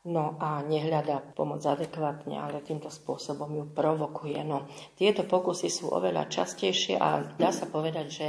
No 0.00 0.40
a 0.40 0.64
nehľadá 0.64 1.20
pomoc 1.36 1.60
adekvátne, 1.60 2.40
ale 2.40 2.64
týmto 2.64 2.88
spôsobom 2.88 3.52
ju 3.52 3.64
provokuje. 3.68 4.40
No, 4.48 4.64
tieto 4.96 5.28
pokusy 5.28 5.68
sú 5.68 5.92
oveľa 5.92 6.32
častejšie 6.32 6.96
a 6.96 7.36
dá 7.36 7.52
sa 7.52 7.68
povedať, 7.68 8.06
že 8.08 8.26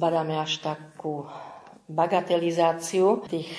badáme 0.00 0.40
až 0.40 0.64
takú 0.64 1.28
bagatelizáciu 1.88 3.28
tých 3.28 3.50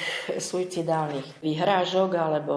suicidálnych 0.41 1.45
vyhrážok 1.45 2.09
alebo 2.17 2.55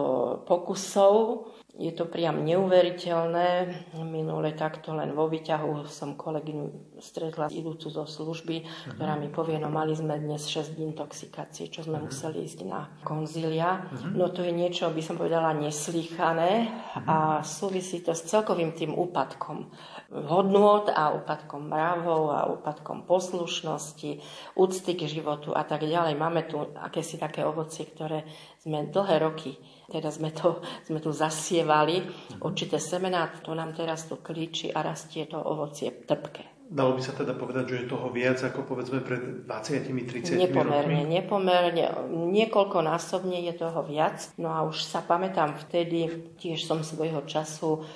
pokusov. 0.48 1.44
Je 1.79 1.95
to 1.95 2.11
priam 2.11 2.43
neuveriteľné. 2.43 3.71
Minule 4.03 4.51
takto 4.59 4.99
len 4.99 5.14
vo 5.14 5.31
výťahu 5.31 5.87
som 5.87 6.19
kolegyňu 6.19 6.99
stretla 6.99 7.47
idúcu 7.55 7.87
zo 7.87 8.03
služby, 8.03 8.67
ktorá 8.99 9.14
mi 9.14 9.31
povie, 9.31 9.62
no 9.62 9.71
mali 9.71 9.95
sme 9.95 10.19
dnes 10.19 10.43
6 10.51 10.75
dní 10.75 10.91
intoxikácie, 10.91 11.71
čo 11.71 11.87
sme 11.87 12.03
museli 12.03 12.43
ísť 12.43 12.67
na 12.67 12.91
konzília. 13.07 13.87
No 14.11 14.27
to 14.27 14.43
je 14.43 14.51
niečo, 14.51 14.91
by 14.91 14.99
som 14.99 15.14
povedala, 15.23 15.55
neslýchané 15.55 16.67
a 17.07 17.47
súvisí 17.47 18.03
to 18.03 18.11
s 18.11 18.27
celkovým 18.27 18.75
tým 18.75 18.99
úpadkom 18.99 19.71
hodnôt 20.11 20.91
a 20.91 21.14
úpadkom 21.14 21.71
mravov 21.71 22.23
a 22.35 22.41
úpadkom 22.59 23.07
poslušnosti, 23.07 24.19
úcty 24.59 24.99
k 24.99 25.07
životu 25.07 25.55
a 25.55 25.62
tak 25.62 25.87
ďalej. 25.87 26.19
Máme 26.19 26.43
tu 26.51 26.59
akési 26.59 27.23
také 27.23 27.47
ovocie, 27.47 27.87
ktoré 27.87 28.27
sme 28.59 28.90
dlhé 28.90 29.16
roky, 29.23 29.55
teda 29.88 30.11
sme, 30.11 30.35
to, 30.35 30.61
sme 30.87 30.99
tu 30.99 31.11
zasievali, 31.14 32.03
určité 32.42 32.77
semená, 32.83 33.31
to 33.42 33.55
nám 33.55 33.73
teraz 33.73 34.07
tu 34.11 34.18
klíči 34.18 34.75
a 34.75 34.83
rastie 34.83 35.27
to 35.31 35.38
ovocie 35.38 35.90
trpké. 36.05 36.59
Dalo 36.68 36.92
by 36.92 37.01
sa 37.01 37.16
teda 37.16 37.33
povedať, 37.33 37.64
že 37.64 37.77
je 37.81 37.87
toho 37.88 38.12
viac 38.12 38.44
ako 38.44 38.68
povedzme 38.68 39.01
pred 39.01 39.49
20-30 39.49 40.37
Nepomerne, 40.37 41.01
rokmi? 41.01 41.16
nepomerne. 41.16 41.85
Niekoľkonásobne 42.29 43.40
je 43.40 43.57
toho 43.57 43.81
viac. 43.88 44.29
No 44.37 44.53
a 44.53 44.68
už 44.68 44.85
sa 44.85 45.01
pamätám 45.01 45.57
vtedy, 45.57 46.29
tiež 46.37 46.68
som 46.68 46.85
svojho 46.85 47.25
času 47.25 47.88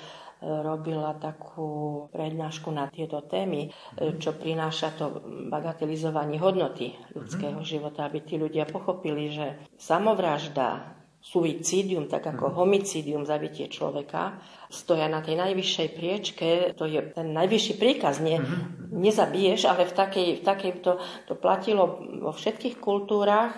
robila 0.43 1.15
takú 1.15 2.05
prednášku 2.11 2.67
na 2.69 2.91
tieto 2.91 3.23
témy, 3.23 3.71
čo 4.19 4.35
prináša 4.35 4.91
to 4.99 5.23
bagatelizovanie 5.47 6.35
hodnoty 6.37 6.91
ľudského 7.15 7.63
života, 7.63 8.05
aby 8.05 8.19
tí 8.27 8.35
ľudia 8.35 8.67
pochopili, 8.67 9.31
že 9.31 9.63
samovražda, 9.79 10.99
suicidium, 11.23 12.11
tak 12.11 12.35
ako 12.35 12.51
mhm. 12.51 12.55
homicidium, 12.59 13.23
zabitie 13.23 13.71
človeka, 13.71 14.43
stoja 14.67 15.07
na 15.07 15.23
tej 15.23 15.39
najvyššej 15.39 15.89
priečke, 15.95 16.47
to 16.75 16.83
je 16.83 16.99
ten 17.15 17.31
najvyšší 17.31 17.73
príkaz, 17.79 18.19
nie, 18.19 18.43
mhm. 18.43 18.91
nezabiješ, 18.91 19.71
ale 19.71 19.87
v 19.87 19.93
takej, 19.95 20.29
v 20.39 20.43
takej 20.43 20.71
to, 20.83 20.99
to 21.31 21.33
platilo 21.39 22.03
vo 22.19 22.35
všetkých 22.35 22.75
kultúrach, 22.83 23.55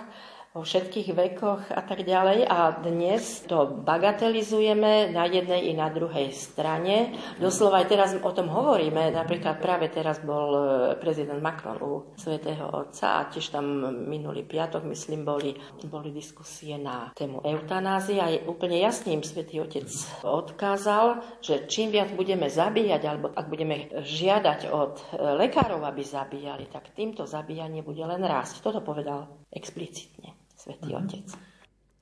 vo 0.56 0.64
všetkých 0.64 1.12
vekoch 1.12 1.68
a 1.76 1.84
tak 1.84 2.08
ďalej. 2.08 2.48
A 2.48 2.80
dnes 2.80 3.44
to 3.44 3.68
bagatelizujeme 3.84 5.12
na 5.12 5.28
jednej 5.28 5.68
i 5.68 5.74
na 5.76 5.92
druhej 5.92 6.32
strane. 6.32 7.12
Doslova 7.44 7.84
aj 7.84 7.88
teraz 7.92 8.10
o 8.16 8.32
tom 8.32 8.48
hovoríme. 8.48 9.12
Napríklad 9.12 9.60
práve 9.60 9.92
teraz 9.92 10.24
bol 10.24 10.56
e, 10.56 10.64
prezident 10.96 11.44
Macron 11.44 11.76
u 11.84 11.94
svätého 12.16 12.72
Otca 12.72 13.20
a 13.20 13.28
tiež 13.28 13.52
tam 13.52 13.68
minulý 14.08 14.48
piatok, 14.48 14.88
myslím, 14.88 15.28
boli, 15.28 15.60
boli 15.92 16.16
diskusie 16.16 16.80
na 16.80 17.12
tému 17.12 17.44
eutanázie 17.44 18.24
a 18.24 18.32
úplne 18.48 18.80
jasne 18.80 19.12
im 19.12 19.28
svätý 19.28 19.60
Otec 19.60 19.92
odkázal, 20.24 21.20
že 21.44 21.68
čím 21.68 21.92
viac 21.92 22.16
budeme 22.16 22.48
zabíjať, 22.48 23.02
alebo 23.04 23.28
ak 23.36 23.52
budeme 23.52 23.92
žiadať 23.92 24.72
od 24.72 24.94
e, 24.96 25.04
lekárov, 25.36 25.84
aby 25.84 26.00
zabíjali, 26.00 26.72
tak 26.72 26.96
týmto 26.96 27.28
zabíjanie 27.28 27.84
bude 27.84 28.08
len 28.08 28.24
rásť. 28.24 28.64
Toto 28.64 28.80
povedal 28.80 29.28
explicitne. 29.52 30.45
Svetý 30.66 30.98
mm-hmm. 30.98 31.06
Otec. 31.06 31.28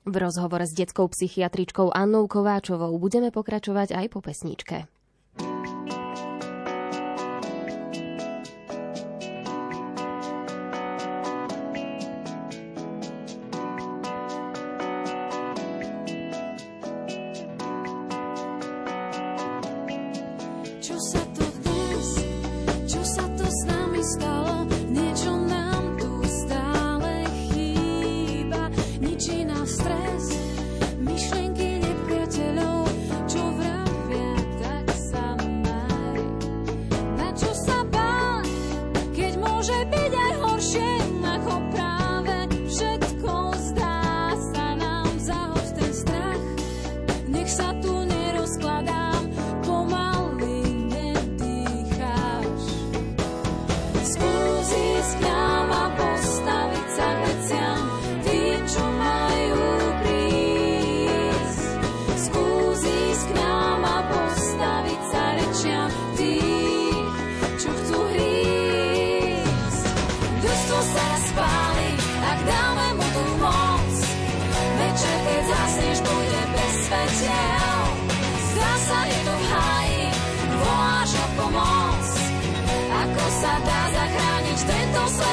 V 0.04 0.14
rozhovore 0.16 0.64
s 0.64 0.72
detskou 0.72 1.08
psychiatričkou 1.08 1.92
Annou 1.92 2.24
Kováčovou 2.28 2.96
budeme 2.96 3.28
pokračovať 3.28 3.92
aj 3.92 4.06
po 4.08 4.24
pesničke. 4.24 4.88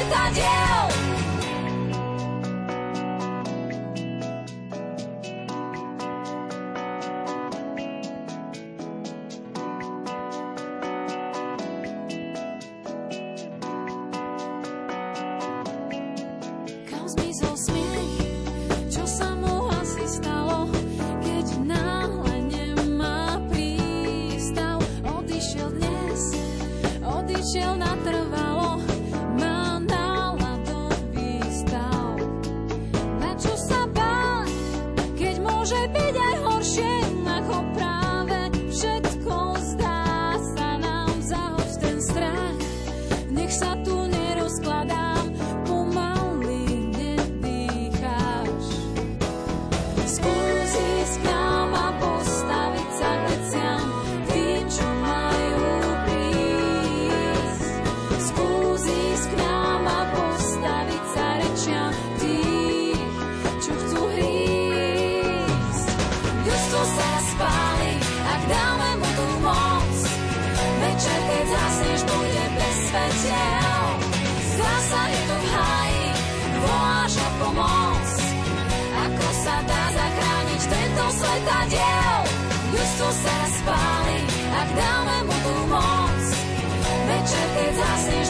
verdade 0.04 0.71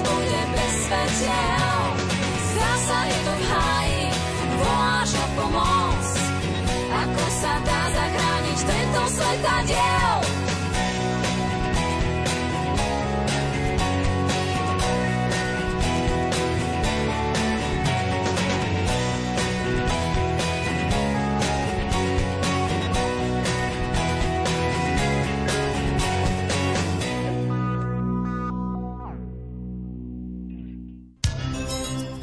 bude 0.03 0.41
bez 0.55 0.73
svetel. 0.85 1.79
Zdá 2.51 2.71
sa 2.87 2.99
je 3.07 3.17
to 3.25 3.33
v 3.33 3.43
háji, 3.49 4.03
voláš. 4.59 5.11
Ako 6.91 7.25
sa 7.33 7.53
dá 7.65 7.81
zachrániť 7.89 8.59
tento 8.67 9.01
svetadiel? 9.09 10.40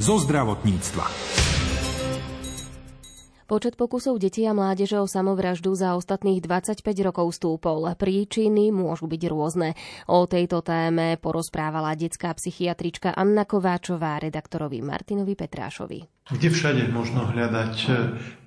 Zo 0.09 0.16
zdravotníctva. 0.16 1.05
Počet 3.44 3.77
pokusov 3.77 4.16
detí 4.16 4.49
a 4.49 4.57
mládeže 4.57 4.97
o 4.97 5.05
samovraždu 5.05 5.77
za 5.77 6.01
ostatných 6.01 6.40
25 6.40 6.81
rokov 7.05 7.37
stúpol. 7.37 7.92
Príčiny 7.92 8.73
môžu 8.73 9.05
byť 9.05 9.23
rôzne. 9.29 9.77
O 10.09 10.25
tejto 10.25 10.64
téme 10.64 11.21
porozprávala 11.21 11.92
detská 11.92 12.33
psychiatrička 12.33 13.12
Anna 13.12 13.44
Kováčová 13.44 14.16
redaktorovi 14.16 14.81
Martinovi 14.81 15.37
Petrášovi. 15.37 16.09
Kde 16.33 16.49
všade 16.57 16.88
možno 16.88 17.29
hľadať 17.29 17.75
e, 17.88 17.88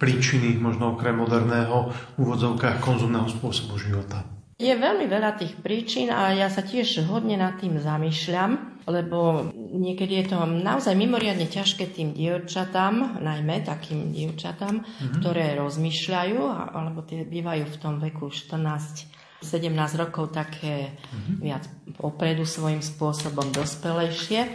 príčiny, 0.02 0.58
možno 0.58 0.97
okrem 0.97 1.13
moderného 1.13 1.93
úvodzovkách 2.17 2.82
konzumného 2.82 3.30
spôsobu 3.30 3.78
života? 3.78 4.40
Je 4.62 4.74
veľmi 4.78 5.10
veľa 5.10 5.41
tých 5.41 5.58
príčin 5.58 6.13
a 6.13 6.38
ja 6.38 6.45
sa 6.54 6.62
tiež 6.62 7.10
hodne 7.10 7.34
nad 7.34 7.58
tým 7.58 7.82
zamýšľam 7.82 8.71
lebo 8.88 9.45
niekedy 9.56 10.26
je 10.26 10.34
to 10.34 10.39
naozaj 10.45 10.97
mimoriadne 10.97 11.45
ťažké 11.45 11.93
tým 11.93 12.17
dievčatám, 12.17 13.21
najmä 13.21 13.62
takým 13.62 14.10
dievčatám, 14.10 14.82
mm-hmm. 14.82 15.13
ktoré 15.21 15.54
rozmýšľajú, 15.62 16.38
alebo 16.74 17.06
tie 17.06 17.21
bývajú 17.21 17.65
v 17.69 17.78
tom 17.78 18.02
veku 18.02 18.34
14 18.34 19.21
17 19.41 19.74
rokov 19.97 20.30
také 20.30 20.93
mm-hmm. 20.93 21.38
viac 21.41 21.65
opredu 21.97 22.45
svojím 22.45 22.86
spôsobom 22.86 23.50
dospelejšie, 23.50 24.45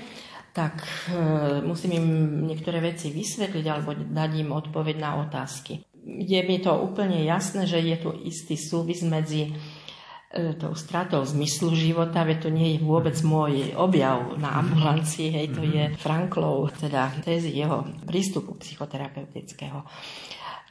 tak 0.55 0.79
e, 1.11 1.59
musím 1.67 1.99
im 1.99 2.07
niektoré 2.47 2.79
veci 2.79 3.11
vysvetliť 3.11 3.67
alebo 3.67 3.99
dať 3.99 4.31
im 4.47 4.55
odpoveď 4.55 4.97
na 5.03 5.27
otázky. 5.27 5.83
Je 6.07 6.39
mi 6.47 6.63
to 6.63 6.71
úplne 6.71 7.19
jasné, 7.27 7.67
že 7.67 7.83
je 7.83 7.97
tu 7.99 8.15
istý 8.15 8.55
súvis 8.55 9.03
medzi 9.03 9.59
tou 10.61 10.73
stratou 10.77 11.25
zmyslu 11.25 11.73
života, 11.73 12.23
veď 12.23 12.39
to 12.47 12.51
nie 12.53 12.77
je 12.77 12.85
vôbec 12.85 13.17
môj 13.25 13.73
objav 13.75 14.37
na 14.37 14.61
ambulancii, 14.61 15.33
hej, 15.33 15.47
to 15.57 15.63
je 15.65 15.97
Franklov, 15.97 16.77
teda 16.77 17.13
tézy 17.25 17.57
jeho 17.57 17.89
prístupu 18.05 18.55
psychoterapeutického. 18.61 19.83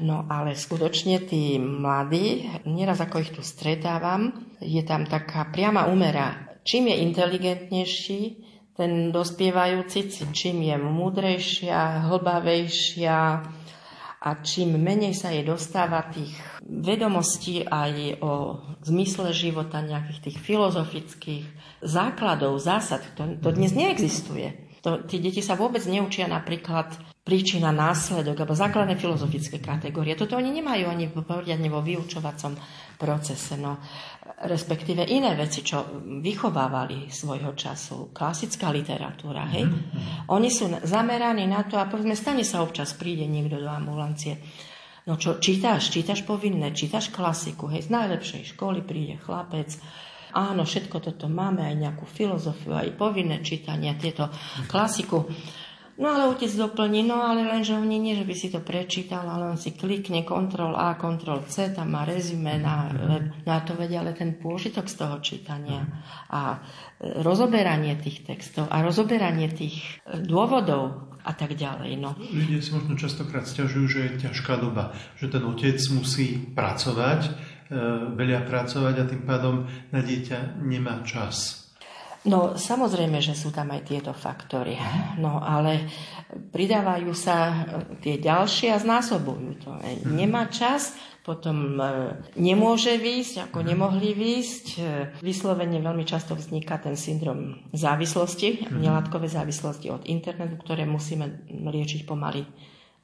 No 0.04 0.28
ale 0.28 0.60
skutočne 0.60 1.24
tí 1.24 1.56
mladí, 1.56 2.52
nieraz 2.68 3.00
ako 3.00 3.16
ich 3.24 3.32
tu 3.32 3.40
stretávam, 3.40 4.36
je 4.60 4.84
tam 4.84 5.08
taká 5.08 5.48
priama 5.50 5.88
úmera. 5.88 6.60
Čím 6.68 6.92
je 6.92 6.96
inteligentnejší, 7.08 8.22
ten 8.76 9.16
dospievajúci, 9.16 10.12
čím 10.36 10.68
je 10.68 10.76
múdrejšia, 10.76 12.12
hlbavejšia, 12.12 13.18
a 14.26 14.42
čím 14.42 14.82
menej 14.82 15.14
sa 15.14 15.30
jej 15.30 15.46
dostáva 15.46 16.02
tých 16.10 16.34
vedomostí 16.66 17.62
aj 17.62 18.18
o 18.26 18.58
zmysle 18.82 19.30
života, 19.38 19.86
nejakých 19.86 20.20
tých 20.26 20.38
filozofických 20.42 21.46
základov, 21.86 22.58
zásad, 22.58 23.06
to, 23.14 23.38
to 23.38 23.50
dnes 23.54 23.78
neexistuje. 23.78 24.66
To, 24.82 25.06
tí 25.06 25.22
deti 25.22 25.46
sa 25.46 25.54
vôbec 25.54 25.86
neučia 25.86 26.26
napríklad 26.26 26.94
príčina, 27.26 27.74
následok 27.74 28.38
alebo 28.46 28.54
základné 28.54 29.02
filozofické 29.02 29.58
kategórie. 29.58 30.14
Toto 30.14 30.38
oni 30.38 30.54
nemajú 30.62 30.86
ani 30.86 31.10
poriadne 31.10 31.70
vo 31.74 31.82
vyučovacom 31.82 32.54
procese. 32.98 33.56
No, 33.60 33.80
respektíve 34.44 35.06
iné 35.08 35.32
veci, 35.38 35.64
čo 35.64 36.04
vychovávali 36.04 37.08
svojho 37.08 37.56
času. 37.56 38.12
Klasická 38.12 38.74
literatúra, 38.74 39.48
hej. 39.52 39.70
Mm-hmm. 39.70 40.32
Oni 40.32 40.50
sú 40.52 40.68
zameraní 40.84 41.48
na 41.48 41.64
to 41.64 41.80
a 41.80 41.88
povedzme, 41.88 42.18
stane 42.18 42.44
sa 42.44 42.60
občas, 42.66 42.98
príde 42.98 43.24
niekto 43.30 43.62
do 43.62 43.70
ambulancie. 43.70 44.42
No 45.06 45.22
čo, 45.22 45.38
čítaš, 45.38 45.94
čítaš 45.94 46.26
povinné, 46.26 46.74
čítaš 46.74 47.14
klasiku, 47.14 47.70
hej, 47.70 47.86
z 47.86 47.94
najlepšej 47.94 48.58
školy 48.58 48.82
príde 48.82 49.22
chlapec, 49.22 49.78
áno, 50.34 50.66
všetko 50.66 50.98
toto 51.00 51.30
máme, 51.30 51.62
aj 51.62 51.76
nejakú 51.78 52.10
filozofiu, 52.10 52.74
aj 52.74 52.98
povinné 52.98 53.40
čítania, 53.46 53.94
tieto 53.96 54.34
klasiku. 54.66 55.30
No 55.96 56.12
ale 56.12 56.28
otec 56.28 56.52
doplní, 56.52 57.08
no 57.08 57.24
ale 57.24 57.48
lenže 57.48 57.72
oni 57.72 57.96
nie, 57.96 58.20
že 58.20 58.28
by 58.28 58.36
si 58.36 58.52
to 58.52 58.60
prečítal, 58.60 59.24
ale 59.32 59.56
on 59.56 59.56
si 59.56 59.72
klikne 59.72 60.28
Ctrl 60.28 60.76
A, 60.76 61.00
Ctrl 61.00 61.48
C, 61.48 61.72
tam 61.72 61.96
má 61.96 62.04
rezume 62.04 62.60
na, 62.60 62.92
na 63.48 63.64
to 63.64 63.80
vedia, 63.80 64.04
ale 64.04 64.12
ten 64.12 64.36
pôžitok 64.36 64.92
z 64.92 64.96
toho 65.00 65.24
čítania 65.24 65.88
a 66.28 66.60
e, 67.00 67.24
rozoberanie 67.24 67.96
tých 67.96 68.28
textov 68.28 68.68
a 68.68 68.84
rozoberanie 68.84 69.48
tých 69.48 70.04
e, 70.04 70.20
dôvodov 70.20 71.16
a 71.24 71.32
tak 71.32 71.56
ďalej. 71.56 71.96
No. 71.96 72.12
Ľudia 72.20 72.60
si 72.60 72.76
možno 72.76 73.00
častokrát 73.00 73.48
stiažujú, 73.48 73.86
že 73.88 74.00
je 74.04 74.12
ťažká 74.28 74.60
doba, 74.60 74.92
že 75.16 75.32
ten 75.32 75.48
otec 75.48 75.80
musí 75.96 76.44
pracovať, 76.52 77.22
e, 77.24 77.32
veľa 78.20 78.44
pracovať 78.44 78.96
a 79.00 79.08
tým 79.08 79.24
pádom 79.24 79.64
na 79.96 80.04
dieťa 80.04 80.60
nemá 80.60 81.08
čas. 81.08 81.65
No 82.26 82.58
samozrejme, 82.58 83.22
že 83.22 83.38
sú 83.38 83.54
tam 83.54 83.70
aj 83.70 83.86
tieto 83.86 84.10
faktory. 84.10 84.74
No 85.22 85.38
ale 85.38 85.86
pridávajú 86.34 87.14
sa 87.14 87.38
e, 87.38 87.56
tie 88.02 88.18
ďalšie 88.18 88.74
a 88.74 88.82
znásobujú 88.82 89.50
to. 89.62 89.72
E. 89.86 90.02
Nemá 90.10 90.50
čas, 90.50 90.98
potom 91.22 91.78
e, 91.78 92.18
nemôže 92.34 92.98
výjsť, 92.98 93.50
ako 93.50 93.62
nemohli 93.62 94.18
výjsť. 94.18 94.66
Vyslovene 95.22 95.78
veľmi 95.78 96.02
často 96.02 96.34
vzniká 96.34 96.82
ten 96.82 96.98
syndrom 96.98 97.62
závislosti, 97.78 98.74
nelátkové 98.74 99.30
závislosti 99.30 99.94
od 99.94 100.02
internetu, 100.10 100.58
ktoré 100.58 100.90
musíme 100.90 101.46
liečiť 101.50 102.10
pomaly 102.10 102.42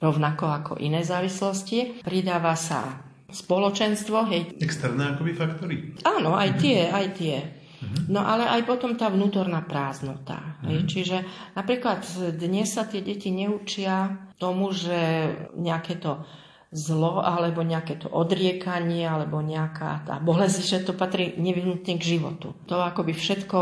rovnako 0.02 0.46
ako 0.50 0.74
iné 0.82 1.06
závislosti. 1.06 2.02
Pridáva 2.02 2.58
sa 2.58 3.06
spoločenstvo. 3.30 4.18
Hej. 4.28 4.58
Externé 4.60 5.16
akoby 5.16 5.32
faktory? 5.38 5.76
Áno, 6.04 6.34
aj 6.34 6.58
tie, 6.58 6.90
aj 6.90 7.08
tie. 7.16 7.61
No 8.10 8.22
ale 8.22 8.46
aj 8.46 8.62
potom 8.70 8.94
tá 8.94 9.10
vnútorná 9.10 9.66
prázdnota. 9.66 10.62
Mm. 10.62 10.86
Čiže 10.86 11.18
napríklad 11.58 12.06
dnes 12.38 12.70
sa 12.78 12.86
tie 12.86 13.02
deti 13.02 13.34
neučia 13.34 14.30
tomu, 14.38 14.70
že 14.70 15.32
nejaké 15.58 15.98
to 15.98 16.22
zlo 16.72 17.20
alebo 17.20 17.68
nejaké 17.68 18.00
to 18.00 18.08
odriekanie 18.08 19.04
alebo 19.04 19.44
nejaká 19.44 20.08
tá 20.08 20.16
bolesť, 20.24 20.62
že 20.64 20.88
to 20.88 20.94
patrí 20.96 21.36
nevyhnutne 21.36 22.00
k 22.00 22.08
životu. 22.16 22.56
To 22.72 22.80
ako 22.80 23.12
by 23.12 23.14
všetko 23.14 23.60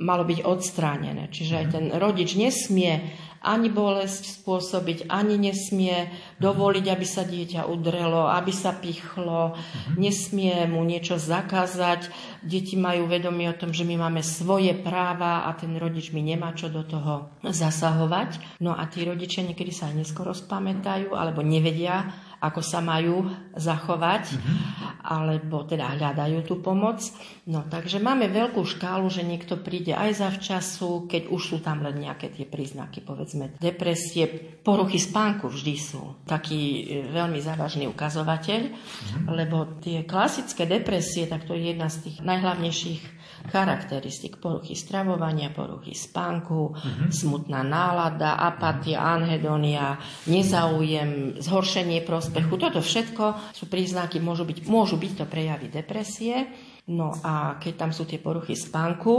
malo 0.00 0.24
byť 0.24 0.40
odstránené. 0.48 1.28
Čiže 1.28 1.54
aj 1.60 1.66
ten 1.68 1.84
rodič 1.92 2.40
nesmie 2.40 3.12
ani 3.40 3.72
bolesť 3.72 4.40
spôsobiť, 4.40 5.08
ani 5.08 5.40
nesmie 5.40 6.12
dovoliť, 6.44 6.84
aby 6.92 7.06
sa 7.08 7.24
dieťa 7.24 7.64
udrelo, 7.64 8.28
aby 8.28 8.52
sa 8.52 8.76
pichlo, 8.76 9.56
nesmie 9.96 10.68
mu 10.68 10.84
niečo 10.84 11.16
zakázať. 11.16 12.12
Deti 12.44 12.76
majú 12.76 13.08
vedomie 13.08 13.48
o 13.48 13.56
tom, 13.56 13.72
že 13.72 13.88
my 13.88 13.96
máme 13.96 14.20
svoje 14.20 14.76
práva 14.76 15.48
a 15.48 15.56
ten 15.56 15.72
rodič 15.80 16.12
mi 16.12 16.20
nemá 16.20 16.52
čo 16.52 16.68
do 16.68 16.84
toho 16.84 17.32
zasahovať. 17.40 18.60
No 18.60 18.76
a 18.76 18.84
tí 18.92 19.08
rodičia 19.08 19.40
niekedy 19.40 19.72
sa 19.72 19.88
aj 19.88 20.04
neskoro 20.04 20.36
spamätajú 20.36 21.16
alebo 21.16 21.40
nevedia, 21.40 22.12
ako 22.40 22.64
sa 22.64 22.80
majú 22.80 23.28
zachovať, 23.52 24.32
mm-hmm. 24.32 24.56
alebo 25.04 25.68
teda 25.68 25.92
hľadajú 25.92 26.40
tú 26.48 26.64
pomoc. 26.64 27.04
No 27.44 27.68
takže 27.68 28.00
máme 28.00 28.32
veľkú 28.32 28.64
škálu, 28.64 29.12
že 29.12 29.20
niekto 29.20 29.60
príde 29.60 29.92
aj 29.92 30.24
zavčasu, 30.24 31.04
keď 31.04 31.28
už 31.28 31.42
sú 31.44 31.56
tam 31.60 31.84
len 31.84 32.00
nejaké 32.00 32.32
tie 32.32 32.48
príznaky, 32.48 33.04
povedzme 33.04 33.60
depresie, 33.60 34.56
poruchy 34.64 34.96
spánku 34.96 35.52
vždy 35.52 35.74
sú 35.76 36.24
taký 36.24 36.60
e, 36.60 36.82
veľmi 37.12 37.44
závažný 37.44 37.84
ukazovateľ, 37.92 38.60
mm-hmm. 38.72 39.24
lebo 39.36 39.76
tie 39.84 40.08
klasické 40.08 40.64
depresie, 40.64 41.28
tak 41.28 41.44
to 41.44 41.52
je 41.52 41.76
jedna 41.76 41.92
z 41.92 42.08
tých 42.08 42.16
najhlavnejších 42.24 43.19
charakteristik 43.48 44.36
poruchy 44.38 44.76
stravovania, 44.76 45.48
poruchy 45.50 45.96
spánku, 45.96 46.76
mm-hmm. 46.76 47.08
smutná 47.08 47.64
nálada, 47.64 48.36
apatia, 48.36 49.00
anhedonia, 49.00 49.96
nezaujem, 50.28 51.40
zhoršenie 51.40 52.04
prospechu. 52.04 52.54
Toto 52.60 52.84
všetko 52.84 53.54
sú 53.56 53.64
príznaky, 53.66 54.20
môžu 54.20 54.44
byť, 54.44 54.58
môžu 54.68 55.00
byť 55.00 55.12
to 55.18 55.24
prejavy 55.24 55.72
depresie. 55.72 56.50
No 56.90 57.14
a 57.22 57.56
keď 57.56 57.72
tam 57.86 57.90
sú 57.94 58.04
tie 58.04 58.18
poruchy 58.18 58.58
spánku, 58.58 59.14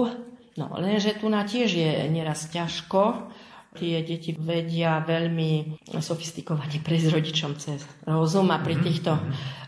no 0.59 0.65
lenže 0.77 1.17
tu 1.17 1.31
na 1.31 1.47
tiež 1.47 1.69
je 1.71 1.91
nieraz 2.11 2.51
ťažko, 2.51 3.31
Tie 3.71 4.03
deti 4.03 4.35
vedia 4.35 4.99
veľmi 4.99 5.79
sofistikovane 5.95 6.81
prejsť 6.85 7.07
rodičom 7.07 7.51
cez 7.55 7.87
rozum 8.03 8.51
a 8.51 8.59
pri 8.59 8.75
týchto 8.83 9.15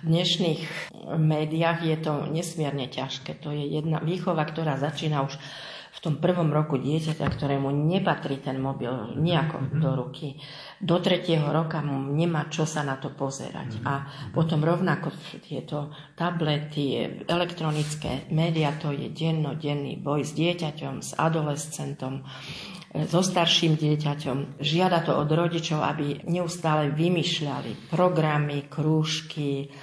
dnešných 0.03 0.91
médiách 1.15 1.79
je 1.87 1.97
to 2.03 2.13
nesmierne 2.27 2.91
ťažké. 2.91 3.39
To 3.39 3.55
je 3.55 3.63
jedna 3.79 4.03
výchova, 4.03 4.43
ktorá 4.43 4.75
začína 4.75 5.23
už 5.23 5.39
v 5.93 5.99
tom 6.01 6.17
prvom 6.17 6.49
roku 6.49 6.81
dieťaťa, 6.81 7.21
ktorému 7.21 7.69
nepatrí 7.69 8.41
ten 8.41 8.57
mobil 8.57 9.13
nejako 9.13 9.77
do 9.77 9.93
ruky. 9.93 10.41
Do 10.81 10.97
tretieho 10.97 11.45
roka 11.53 11.85
mu 11.85 12.09
nemá 12.11 12.49
čo 12.49 12.65
sa 12.65 12.81
na 12.81 12.97
to 12.97 13.13
pozerať. 13.13 13.77
A 13.85 14.09
potom 14.33 14.65
rovnako 14.65 15.13
tieto 15.45 15.93
tablety, 16.17 17.21
elektronické 17.29 18.25
médiá, 18.33 18.73
to 18.73 18.89
je 18.89 19.13
dennodenný 19.13 20.01
boj 20.01 20.25
s 20.25 20.33
dieťaťom, 20.33 21.05
s 21.05 21.13
adolescentom 21.13 22.25
so 22.93 23.25
starším 23.25 23.73
dieťaťom. 23.73 24.61
Žiada 24.61 25.01
to 25.01 25.17
od 25.17 25.29
rodičov, 25.33 25.81
aby 25.81 26.21
neustále 26.29 26.93
vymýšľali 26.93 27.89
programy, 27.89 28.69
krúžky, 28.69 29.73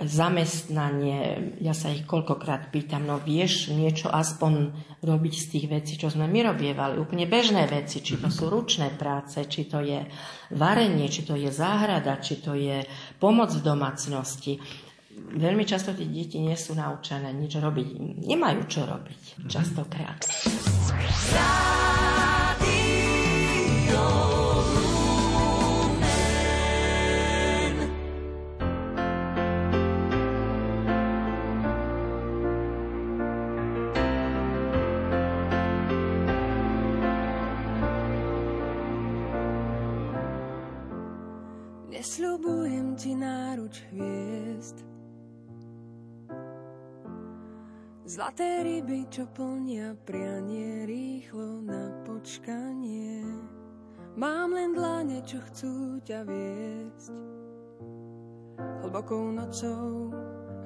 zamestnanie. 0.00 1.52
Ja 1.60 1.76
sa 1.76 1.92
ich 1.92 2.08
koľkokrát 2.08 2.72
pýtam, 2.72 3.04
no 3.04 3.20
vieš 3.20 3.72
niečo 3.72 4.08
aspoň 4.08 4.72
robiť 5.04 5.34
z 5.36 5.46
tých 5.56 5.66
vecí, 5.68 5.92
čo 6.00 6.08
sme 6.08 6.28
my 6.28 6.52
robievali. 6.52 7.00
Úplne 7.00 7.28
bežné 7.28 7.68
veci, 7.68 8.00
či 8.00 8.16
to 8.16 8.32
sú 8.32 8.48
ručné 8.48 8.96
práce, 8.96 9.40
či 9.44 9.68
to 9.68 9.80
je 9.84 10.04
varenie, 10.56 11.08
či 11.08 11.24
to 11.24 11.36
je 11.36 11.52
záhrada, 11.52 12.20
či 12.20 12.40
to 12.40 12.56
je 12.56 12.84
pomoc 13.20 13.52
v 13.52 13.64
domácnosti. 13.64 14.60
Veľmi 15.36 15.68
často 15.68 15.92
tie 15.92 16.08
deti 16.08 16.40
nie 16.40 16.56
sú 16.56 16.72
naučené 16.72 17.28
nič 17.36 17.60
robiť. 17.60 17.88
Nemajú 18.24 18.60
čo 18.68 18.88
robiť 18.88 19.48
častokrát. 19.52 20.24
Nesľubujem 42.00 42.96
ti 42.96 43.12
náruč 43.12 43.84
hviezd. 43.92 44.80
Zlaté 48.08 48.64
ryby, 48.64 49.04
čo 49.12 49.28
plnia 49.28 49.92
prianie 50.08 50.88
rýchlo 50.88 51.60
na 51.60 51.92
počkanie 52.08 53.20
Mám 54.18 54.58
len 54.58 54.74
dlane, 54.74 55.22
čo 55.22 55.38
chcú 55.38 56.02
ťa 56.02 56.26
viesť 56.26 57.14
Hlbokou 58.82 59.30
nocou 59.30 60.10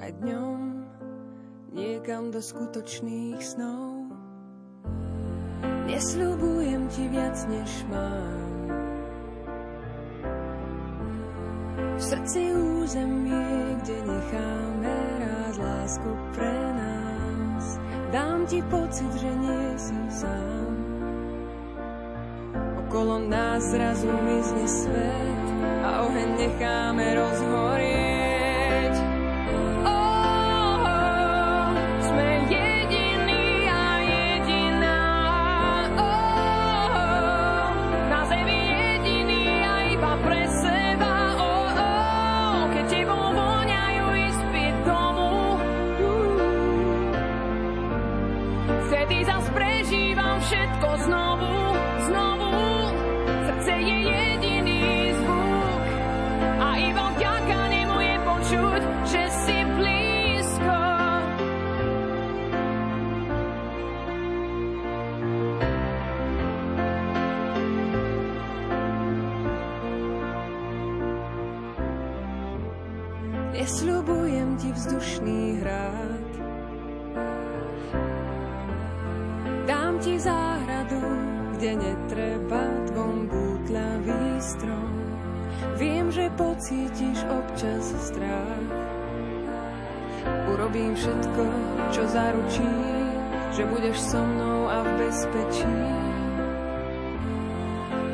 aj 0.01 0.17
dňom 0.25 0.61
Niekam 1.77 2.33
do 2.33 2.41
skutočných 2.41 3.41
snov 3.45 4.09
Nesľubujem 5.85 6.89
ti 6.89 7.05
viac, 7.13 7.37
než 7.53 7.71
mám 7.93 8.45
V 11.95 12.03
srdci 12.03 12.51
územie, 12.51 13.79
kde 13.85 13.97
necháme 14.03 14.95
rád 15.23 15.57
lásku 15.63 16.11
pre 16.35 16.57
nás. 16.75 17.79
Dám 18.11 18.43
ti 18.51 18.59
pocit, 18.67 19.15
že 19.15 19.31
nie 19.31 19.79
si 19.79 19.95
sám. 20.11 20.94
Okolo 22.95 23.19
nás 23.27 23.75
zrazu 23.75 24.07
mizne 24.07 24.71
svet 24.71 25.47
a 25.83 26.07
oheň 26.07 26.39
necháme 26.39 27.19
rozhorieť. 27.19 28.14
Strom. 84.45 84.93
Viem, 85.81 86.13
že 86.13 86.29
pocítiš 86.37 87.19
občas 87.33 87.85
strach. 88.13 88.69
Urobím 90.53 90.93
všetko, 90.93 91.45
čo 91.93 92.03
zaručí, 92.09 92.75
že 93.57 93.63
budeš 93.73 93.97
so 94.05 94.21
mnou 94.21 94.69
a 94.69 94.79
v 94.85 94.91
bezpečí. 95.01 95.81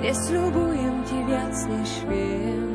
Nesľubujem 0.01 0.97
ti 1.05 1.19
viac, 1.29 1.55
než 1.69 1.90
viem, 2.09 2.71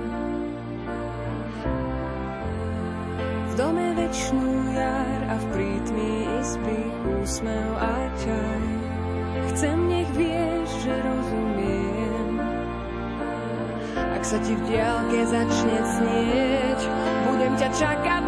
dome 3.55 3.87
večnú 3.95 4.51
jar 4.75 5.19
a 5.31 5.35
v 5.39 5.45
prítmi 5.55 6.11
izby 6.43 6.79
úsmev 7.17 7.71
a 7.79 7.95
čaj. 8.19 8.63
Chcem, 9.51 9.77
nech 9.89 10.11
vieš, 10.13 10.69
že 10.85 10.93
rozumiem. 10.93 12.04
Sa 14.25 14.41
ti 14.41 14.57
v 14.57 14.73
diálke 14.73 15.21
začne 15.21 15.85
snieť, 15.85 16.81
budem 17.29 17.53
ťa 17.61 17.69
čakať 17.77 18.24